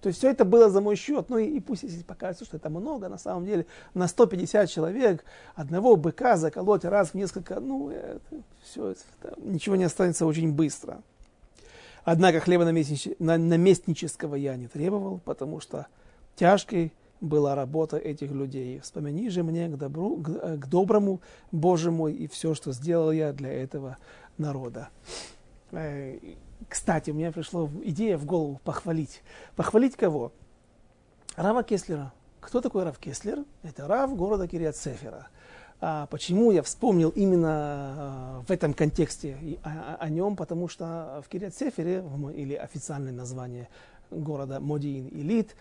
То 0.00 0.08
есть 0.08 0.18
все 0.18 0.30
это 0.30 0.44
было 0.44 0.70
за 0.70 0.80
мой 0.80 0.96
счет. 0.96 1.28
Ну 1.28 1.38
и, 1.38 1.46
и 1.46 1.60
пусть 1.60 1.82
если 1.82 2.02
покажется, 2.02 2.44
что 2.44 2.56
это 2.56 2.70
много, 2.70 3.08
на 3.08 3.18
самом 3.18 3.46
деле 3.46 3.66
на 3.94 4.08
150 4.08 4.68
человек 4.68 5.24
одного 5.54 5.96
быка 5.96 6.36
заколоть 6.36 6.84
раз 6.84 7.10
в 7.10 7.14
несколько, 7.14 7.60
ну 7.60 7.90
это, 7.90 8.20
все, 8.62 8.90
это, 8.90 9.00
ничего 9.38 9.76
не 9.76 9.84
останется 9.84 10.26
очень 10.26 10.52
быстро. 10.52 11.02
Однако 12.04 12.38
хлеба 12.38 12.64
наместнического 12.64 14.36
я 14.36 14.56
не 14.56 14.68
требовал, 14.68 15.20
потому 15.24 15.60
что 15.60 15.86
тяжкий 16.36 16.92
была 17.20 17.54
работа 17.54 17.96
этих 17.96 18.30
людей. 18.30 18.78
Вспомни 18.80 19.28
же 19.28 19.42
мне 19.42 19.68
к, 19.68 19.76
добру, 19.76 20.16
к, 20.18 20.30
э, 20.30 20.56
к 20.56 20.66
доброму, 20.66 21.20
Боже 21.50 21.90
мой, 21.90 22.12
и 22.12 22.28
все, 22.28 22.54
что 22.54 22.72
сделал 22.72 23.10
я 23.10 23.32
для 23.32 23.52
этого 23.52 23.96
народа. 24.38 24.88
Кстати, 26.68 27.10
у 27.10 27.14
меня 27.14 27.32
пришла 27.32 27.68
идея 27.84 28.18
в 28.18 28.24
голову 28.24 28.60
похвалить. 28.64 29.22
Похвалить 29.54 29.96
кого? 29.96 30.32
Рава 31.36 31.62
Кеслера. 31.62 32.12
Кто 32.40 32.60
такой 32.60 32.84
Рав 32.84 32.98
Кеслер? 32.98 33.44
Это 33.62 33.86
Рав 33.86 34.16
города 34.16 34.46
Кириат. 34.46 34.76
А 35.80 36.06
почему 36.06 36.52
я 36.52 36.62
вспомнил 36.62 37.10
именно 37.10 37.48
а, 37.50 38.44
в 38.46 38.50
этом 38.50 38.72
контексте 38.72 39.36
о, 39.62 39.96
о 40.00 40.08
нем? 40.08 40.36
Потому 40.36 40.68
что 40.68 41.22
в 41.24 41.28
Кириат 41.28 41.54
или 41.60 42.54
официальное 42.54 43.12
название 43.12 43.68
города 44.10 44.60
Модиин 44.60 45.08
Илит, 45.08 45.54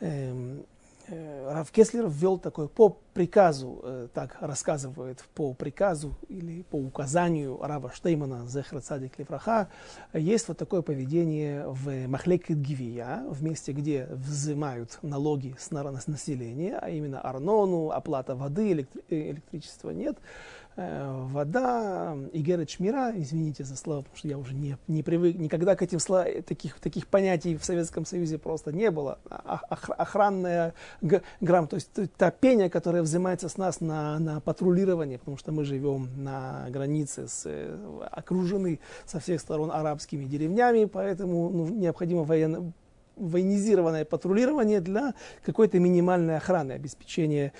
эм, 0.00 0.66
Рав 1.08 1.70
Кеслер 1.70 2.08
ввел 2.08 2.38
такой 2.38 2.68
по 2.68 2.98
приказу, 3.14 3.80
э, 3.82 4.08
так 4.12 4.36
рассказывает, 4.40 5.24
по 5.34 5.54
приказу 5.54 6.16
или 6.28 6.62
по 6.62 6.76
указанию 6.76 7.58
Рава 7.62 7.90
Штеймана 7.92 8.46
Зехра 8.46 8.80
Цадик 8.80 9.18
Левраха, 9.18 9.68
есть 10.12 10.48
вот 10.48 10.58
такое 10.58 10.82
поведение 10.82 11.66
в 11.66 12.08
Махлекет 12.08 12.60
Гивия, 12.60 13.24
в 13.28 13.42
месте, 13.42 13.72
где 13.72 14.06
взимают 14.10 14.98
налоги 15.02 15.54
с 15.58 15.70
населения, 16.06 16.78
а 16.80 16.90
именно 16.90 17.20
Арнону, 17.20 17.90
оплата 17.90 18.34
воды, 18.34 18.86
электричества 19.08 19.90
нет. 19.90 20.18
Э, 20.78 21.24
вода, 21.32 22.14
Игерет 22.34 22.68
Шмира, 22.68 23.10
извините 23.16 23.64
за 23.64 23.76
слово, 23.76 24.00
потому 24.00 24.16
что 24.18 24.28
я 24.28 24.36
уже 24.36 24.54
не, 24.54 24.76
не 24.88 25.02
привык, 25.02 25.36
никогда 25.36 25.74
к 25.74 25.80
этим 25.80 25.98
слов, 25.98 26.26
таких, 26.46 26.78
таких 26.80 27.06
понятий 27.06 27.56
в 27.56 27.64
Советском 27.64 28.04
Союзе 28.04 28.36
просто 28.36 28.72
не 28.72 28.90
было. 28.90 29.18
Охранная 29.30 30.74
грамм, 31.40 31.66
то 31.66 31.76
есть 31.76 31.90
та 32.18 32.30
пеня, 32.30 32.68
которая 32.68 33.00
взимается 33.00 33.48
с 33.48 33.56
нас 33.56 33.80
на, 33.80 34.18
на 34.18 34.40
патрулирование, 34.40 35.18
потому 35.18 35.38
что 35.38 35.50
мы 35.50 35.64
живем 35.64 36.10
на 36.22 36.66
границе, 36.68 37.26
с, 37.26 37.44
э, 37.46 38.06
окружены 38.10 38.78
со 39.06 39.18
всех 39.18 39.40
сторон 39.40 39.70
арабскими 39.70 40.26
деревнями, 40.26 40.84
поэтому 40.84 41.48
ну, 41.48 41.68
необходимо 41.68 42.24
военно, 42.24 42.70
военизированное 43.16 44.04
патрулирование 44.04 44.80
для 44.80 45.14
какой-то 45.44 45.78
минимальной 45.78 46.36
охраны, 46.36 46.72
обеспечения 46.72 47.52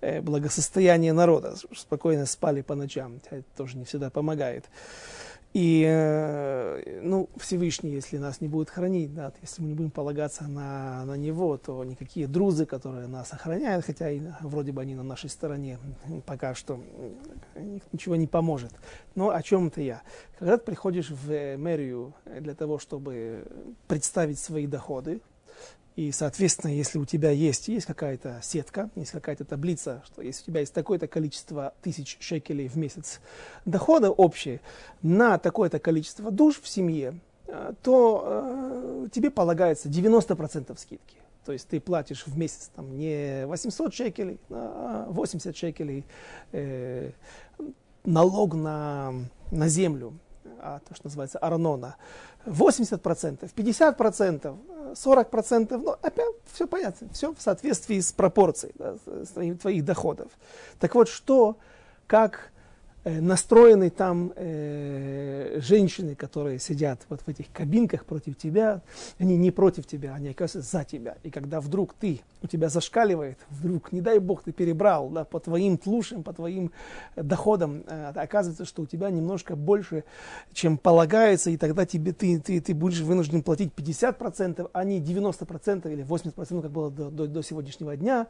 э, 0.00 0.20
благосостояния 0.20 1.12
народа. 1.12 1.54
Спокойно 1.74 2.26
спали 2.26 2.62
по 2.62 2.74
ночам, 2.74 3.20
это 3.30 3.44
тоже 3.56 3.76
не 3.78 3.84
всегда 3.84 4.10
помогает. 4.10 4.64
И, 5.58 5.86
э, 5.88 7.00
ну, 7.02 7.30
Всевышний, 7.38 7.90
если 7.90 8.18
нас 8.18 8.42
не 8.42 8.48
будет 8.48 8.68
хранить, 8.68 9.14
да, 9.14 9.32
если 9.40 9.62
мы 9.62 9.68
не 9.68 9.74
будем 9.74 9.90
полагаться 9.90 10.46
на, 10.46 11.06
на 11.06 11.16
Него, 11.16 11.56
то 11.56 11.82
никакие 11.82 12.26
друзы, 12.26 12.66
которые 12.66 13.06
нас 13.06 13.32
охраняют, 13.32 13.86
хотя 13.86 14.10
и 14.10 14.20
вроде 14.42 14.72
бы 14.72 14.82
они 14.82 14.94
на 14.94 15.02
нашей 15.02 15.30
стороне, 15.30 15.78
пока 16.26 16.54
что 16.54 16.78
ничего 17.90 18.16
не 18.16 18.26
поможет. 18.26 18.70
Но 19.14 19.30
о 19.30 19.42
чем 19.42 19.68
это 19.68 19.80
я? 19.80 20.02
Когда 20.38 20.58
ты 20.58 20.64
приходишь 20.66 21.08
в 21.08 21.56
мэрию 21.56 22.12
для 22.26 22.54
того, 22.54 22.78
чтобы 22.78 23.46
представить 23.88 24.38
свои 24.38 24.66
доходы, 24.66 25.22
и, 25.96 26.12
соответственно, 26.12 26.72
если 26.72 26.98
у 26.98 27.06
тебя 27.06 27.30
есть, 27.30 27.68
есть 27.68 27.86
какая-то 27.86 28.40
сетка, 28.42 28.90
есть 28.94 29.12
какая-то 29.12 29.46
таблица, 29.46 30.02
что 30.04 30.20
если 30.20 30.42
у 30.42 30.46
тебя 30.46 30.60
есть 30.60 30.74
такое-то 30.74 31.08
количество 31.08 31.72
тысяч 31.80 32.18
шекелей 32.20 32.68
в 32.68 32.76
месяц 32.76 33.20
дохода 33.64 34.10
общие 34.10 34.60
на 35.00 35.38
такое-то 35.38 35.78
количество 35.78 36.30
душ 36.30 36.60
в 36.60 36.68
семье, 36.68 37.18
э, 37.46 37.72
то 37.82 38.24
э, 38.26 39.08
тебе 39.10 39.30
полагается 39.30 39.88
90% 39.88 40.78
скидки. 40.78 41.16
То 41.46 41.52
есть 41.52 41.66
ты 41.66 41.80
платишь 41.80 42.26
в 42.26 42.36
месяц 42.36 42.70
там, 42.76 42.98
не 42.98 43.46
800 43.46 43.94
шекелей, 43.94 44.38
а 44.50 45.06
80 45.08 45.56
шекелей 45.56 46.04
э, 46.52 47.12
налог 48.04 48.54
на, 48.54 49.14
на 49.50 49.68
землю, 49.68 50.12
а 50.60 50.80
то, 50.86 50.94
что 50.94 51.06
называется 51.06 51.38
арнона. 51.38 51.96
80%, 52.44 53.50
50%, 53.54 54.58
40%, 54.94 55.76
ну, 55.76 55.96
опять 56.02 56.34
все 56.52 56.66
понятно, 56.66 57.08
все 57.12 57.32
в 57.32 57.40
соответствии 57.40 58.00
с 58.00 58.12
пропорцией 58.12 58.74
да, 58.76 58.96
с 59.06 59.58
твоих 59.58 59.84
доходов. 59.84 60.30
Так 60.78 60.94
вот, 60.94 61.08
что, 61.08 61.56
как 62.06 62.50
настроены 63.06 63.90
там 63.90 64.32
э, 64.34 65.60
женщины, 65.60 66.16
которые 66.16 66.58
сидят 66.58 67.00
вот 67.08 67.20
в 67.20 67.28
этих 67.28 67.46
кабинках 67.52 68.04
против 68.04 68.36
тебя, 68.36 68.82
они 69.18 69.36
не 69.36 69.52
против 69.52 69.86
тебя, 69.86 70.14
они 70.14 70.30
оказываются 70.30 70.78
за 70.78 70.84
тебя. 70.84 71.16
И 71.22 71.30
когда 71.30 71.60
вдруг 71.60 71.94
ты, 71.94 72.20
у 72.42 72.48
тебя 72.48 72.68
зашкаливает, 72.68 73.38
вдруг, 73.48 73.92
не 73.92 74.00
дай 74.00 74.18
бог, 74.18 74.42
ты 74.42 74.50
перебрал 74.50 75.08
да, 75.10 75.24
по 75.24 75.38
твоим 75.38 75.78
тлушам, 75.78 76.24
по 76.24 76.32
твоим 76.32 76.72
доходам, 77.14 77.84
э, 77.86 78.12
оказывается, 78.16 78.64
что 78.64 78.82
у 78.82 78.86
тебя 78.86 79.08
немножко 79.10 79.54
больше, 79.54 80.02
чем 80.52 80.76
полагается, 80.76 81.50
и 81.50 81.56
тогда 81.56 81.86
тебе, 81.86 82.12
ты, 82.12 82.40
ты, 82.40 82.60
ты 82.60 82.74
будешь 82.74 83.00
вынужден 83.00 83.42
платить 83.42 83.72
50%, 83.76 84.68
а 84.72 84.84
не 84.84 85.00
90% 85.00 85.92
или 85.92 86.04
80%, 86.04 86.62
как 86.62 86.70
было 86.72 86.90
до, 86.90 87.10
до, 87.10 87.28
до 87.28 87.42
сегодняшнего 87.42 87.96
дня 87.96 88.26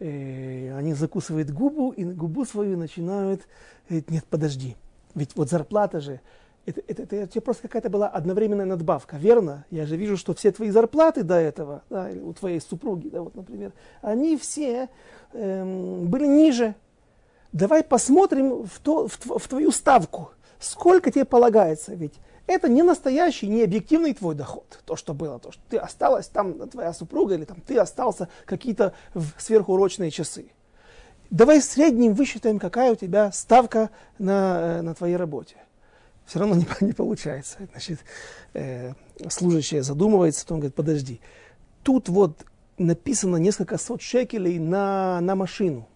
э, 0.00 0.43
они 0.84 0.94
закусывают 0.94 1.50
губу 1.50 1.92
и 1.92 2.04
губу 2.04 2.44
свою 2.44 2.76
начинают, 2.76 3.42
говорить, 3.88 4.10
нет, 4.10 4.24
подожди, 4.28 4.76
ведь 5.14 5.34
вот 5.34 5.48
зарплата 5.48 6.00
же, 6.00 6.20
это, 6.66 6.82
это, 6.86 7.02
это, 7.02 7.16
это 7.16 7.40
просто 7.40 7.62
какая-то 7.62 7.88
была 7.90 8.08
одновременная 8.08 8.66
надбавка, 8.66 9.16
верно? 9.16 9.64
Я 9.70 9.86
же 9.86 9.96
вижу, 9.96 10.16
что 10.16 10.34
все 10.34 10.52
твои 10.52 10.70
зарплаты 10.70 11.22
до 11.22 11.34
этого, 11.36 11.82
да, 11.90 12.10
у 12.22 12.32
твоей 12.34 12.60
супруги, 12.60 13.08
да, 13.08 13.22
вот, 13.22 13.34
например, 13.34 13.72
они 14.02 14.36
все 14.36 14.88
эм, 15.32 16.06
были 16.06 16.26
ниже. 16.26 16.74
Давай 17.52 17.82
посмотрим 17.82 18.64
в, 18.64 18.80
то, 18.80 19.08
в, 19.08 19.38
в 19.38 19.48
твою 19.48 19.70
ставку, 19.70 20.30
сколько 20.58 21.10
тебе 21.10 21.24
полагается, 21.24 21.94
ведь 21.94 22.14
это 22.46 22.68
не 22.68 22.82
настоящий, 22.82 23.46
не 23.46 23.62
объективный 23.62 24.12
твой 24.12 24.34
доход, 24.34 24.80
то, 24.84 24.96
что 24.96 25.14
было, 25.14 25.38
то, 25.38 25.52
что 25.52 25.62
ты 25.70 25.76
осталась 25.78 26.28
там, 26.28 26.68
твоя 26.68 26.92
супруга, 26.92 27.34
или 27.34 27.44
там 27.44 27.60
ты 27.60 27.78
остался 27.78 28.28
какие-то 28.44 28.94
сверхурочные 29.38 30.10
часы. 30.10 30.50
Давай 31.30 31.60
в 31.60 31.64
среднем 31.64 32.14
высчитаем, 32.14 32.58
какая 32.58 32.92
у 32.92 32.96
тебя 32.96 33.32
ставка 33.32 33.90
на, 34.18 34.78
э, 34.78 34.82
на 34.82 34.94
твоей 34.94 35.16
работе. 35.16 35.56
Все 36.26 36.38
равно 36.38 36.54
не, 36.54 36.66
не 36.80 36.92
получается. 36.92 37.58
Значит, 37.72 38.00
э, 38.54 38.92
служащая 39.28 39.82
задумывается, 39.82 40.44
потом 40.44 40.60
говорит, 40.60 40.74
подожди, 40.74 41.20
тут 41.82 42.08
вот 42.08 42.44
написано 42.78 43.36
несколько 43.36 43.78
сот 43.78 44.02
шекелей 44.02 44.58
на, 44.58 45.20
на 45.20 45.34
машину. 45.34 45.88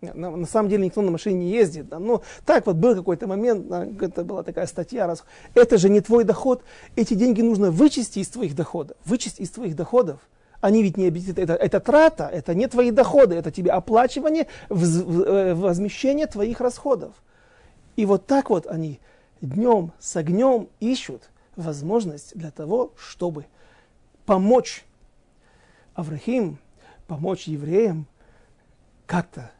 На, 0.00 0.30
на 0.30 0.46
самом 0.46 0.68
деле 0.68 0.86
никто 0.86 1.00
на 1.00 1.12
машине 1.12 1.44
не 1.44 1.50
ездит. 1.50 1.88
Да? 1.88 2.00
Но 2.00 2.22
так 2.44 2.66
вот 2.66 2.76
был 2.76 2.94
какой-то 2.96 3.28
момент, 3.28 3.70
это 3.70 4.24
была 4.24 4.42
такая 4.42 4.66
статья, 4.66 5.06
раз, 5.06 5.24
это 5.54 5.78
же 5.78 5.88
не 5.88 6.00
твой 6.00 6.24
доход, 6.24 6.64
эти 6.96 7.14
деньги 7.14 7.40
нужно 7.40 7.70
вычесть 7.70 8.16
из 8.16 8.28
твоих 8.28 8.56
доходов. 8.56 8.96
Вычесть 9.04 9.38
из 9.38 9.50
твоих 9.50 9.76
доходов. 9.76 10.18
Они 10.62 10.84
ведь 10.84 10.96
не 10.96 11.08
объективны, 11.08 11.40
это, 11.40 11.54
это 11.54 11.80
трата, 11.80 12.28
это 12.32 12.54
не 12.54 12.68
твои 12.68 12.92
доходы, 12.92 13.34
это 13.34 13.50
тебе 13.50 13.72
оплачивание, 13.72 14.46
э, 14.70 15.54
возмещение 15.54 16.28
твоих 16.28 16.60
расходов. 16.60 17.16
И 17.96 18.06
вот 18.06 18.26
так 18.26 18.48
вот 18.48 18.68
они 18.68 19.00
днем 19.40 19.90
с 19.98 20.14
огнем 20.14 20.68
ищут 20.78 21.30
возможность 21.56 22.36
для 22.36 22.52
того, 22.52 22.92
чтобы 22.96 23.46
помочь 24.24 24.84
Аврахим, 25.94 26.58
помочь 27.08 27.48
евреям 27.48 28.06
как-то 29.06 29.50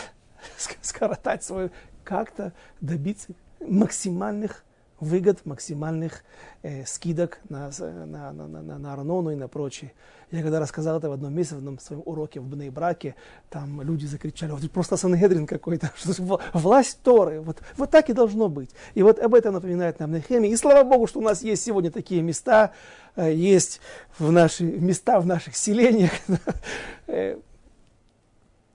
скоротать 0.82 1.42
свою, 1.42 1.70
как-то 2.04 2.52
добиться 2.82 3.32
максимальных 3.58 4.64
выгод, 5.02 5.44
максимальных 5.44 6.22
э, 6.62 6.86
скидок 6.86 7.40
на, 7.48 7.70
на, 7.80 8.32
на, 8.32 8.46
на, 8.46 8.78
на 8.78 8.92
Арнону 8.92 9.30
и 9.30 9.34
на 9.34 9.48
прочее. 9.48 9.92
Я 10.30 10.42
когда 10.42 10.60
рассказал 10.60 10.98
это 10.98 11.10
в 11.10 11.12
одном 11.12 11.34
месте, 11.34 11.56
в 11.56 11.58
одном 11.58 11.78
своем 11.80 12.02
уроке 12.06 12.40
в 12.40 12.44
Бнейбраке, 12.44 13.16
там 13.50 13.82
люди 13.82 14.06
закричали, 14.06 14.52
вот 14.52 14.70
просто 14.70 14.96
Санхедрин 14.96 15.46
какой-то, 15.46 15.92
что 15.96 16.40
власть 16.54 17.00
Торы, 17.02 17.40
вот, 17.40 17.58
вот 17.76 17.90
так 17.90 18.10
и 18.10 18.12
должно 18.12 18.48
быть. 18.48 18.70
И 18.94 19.02
вот 19.02 19.18
об 19.18 19.34
этом 19.34 19.54
напоминает 19.54 19.98
нам 19.98 20.12
Нехемия. 20.12 20.50
И 20.50 20.56
слава 20.56 20.88
Богу, 20.88 21.08
что 21.08 21.18
у 21.18 21.22
нас 21.22 21.42
есть 21.42 21.64
сегодня 21.64 21.90
такие 21.90 22.22
места, 22.22 22.70
э, 23.16 23.34
есть 23.34 23.80
в 24.18 24.30
наши, 24.30 24.62
места 24.62 25.18
в 25.18 25.26
наших 25.26 25.56
селениях, 25.56 26.12
э, 27.08 27.38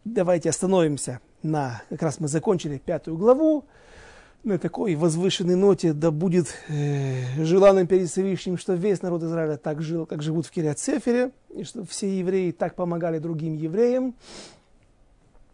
давайте 0.03 0.49
остановимся 0.49 1.21
на, 1.41 1.81
как 1.89 2.01
раз 2.01 2.19
мы 2.19 2.27
закончили 2.27 2.77
пятую 2.77 3.17
главу, 3.17 3.63
на 4.43 4.57
такой 4.57 4.95
возвышенной 4.95 5.55
ноте, 5.55 5.93
да 5.93 6.11
будет 6.11 6.53
э, 6.69 7.43
желанным 7.43 7.87
перед 7.87 8.09
Всевышним, 8.09 8.57
что 8.57 8.73
весь 8.73 9.01
народ 9.01 9.23
Израиля 9.23 9.57
так 9.57 9.81
жил, 9.81 10.05
как 10.05 10.21
живут 10.21 10.45
в 10.45 10.51
Кириат 10.51 10.79
Сефере, 10.79 11.31
и 11.53 11.63
что 11.63 11.83
все 11.85 12.19
евреи 12.19 12.51
так 12.51 12.75
помогали 12.75 13.19
другим 13.19 13.55
евреям. 13.55 14.15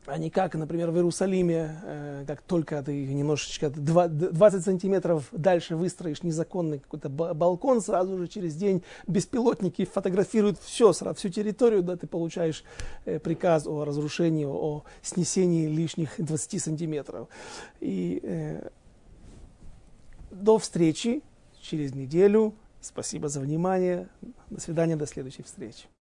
А 0.05 0.17
не 0.17 0.29
как, 0.29 0.55
например, 0.55 0.91
в 0.91 0.95
Иерусалиме, 0.95 1.79
э, 1.83 2.23
как 2.27 2.41
только 2.41 2.81
ты 2.83 3.05
немножечко 3.05 3.69
20 3.69 4.63
сантиметров 4.63 5.29
дальше 5.31 5.75
выстроишь 5.75 6.23
незаконный 6.23 6.79
какой-то 6.79 7.09
балкон, 7.09 7.81
сразу 7.81 8.17
же 8.17 8.27
через 8.27 8.55
день 8.55 8.83
беспилотники 9.07 9.85
фотографируют 9.85 10.59
все, 10.59 10.91
сразу, 10.93 11.17
всю 11.17 11.29
территорию, 11.29 11.83
да, 11.83 11.95
ты 11.95 12.07
получаешь 12.07 12.63
э, 13.05 13.19
приказ 13.19 13.65
о 13.65 13.85
разрушении, 13.85 14.45
о 14.45 14.83
снесении 15.01 15.67
лишних 15.67 16.15
20 16.17 16.61
сантиметров. 16.61 17.27
И 17.79 18.19
э, 18.23 18.69
до 20.31 20.57
встречи 20.57 21.21
через 21.61 21.93
неделю. 21.95 22.53
Спасибо 22.81 23.29
за 23.29 23.39
внимание. 23.39 24.09
До 24.49 24.59
свидания, 24.59 24.97
до 24.97 25.07
следующей 25.07 25.43
встречи. 25.43 25.92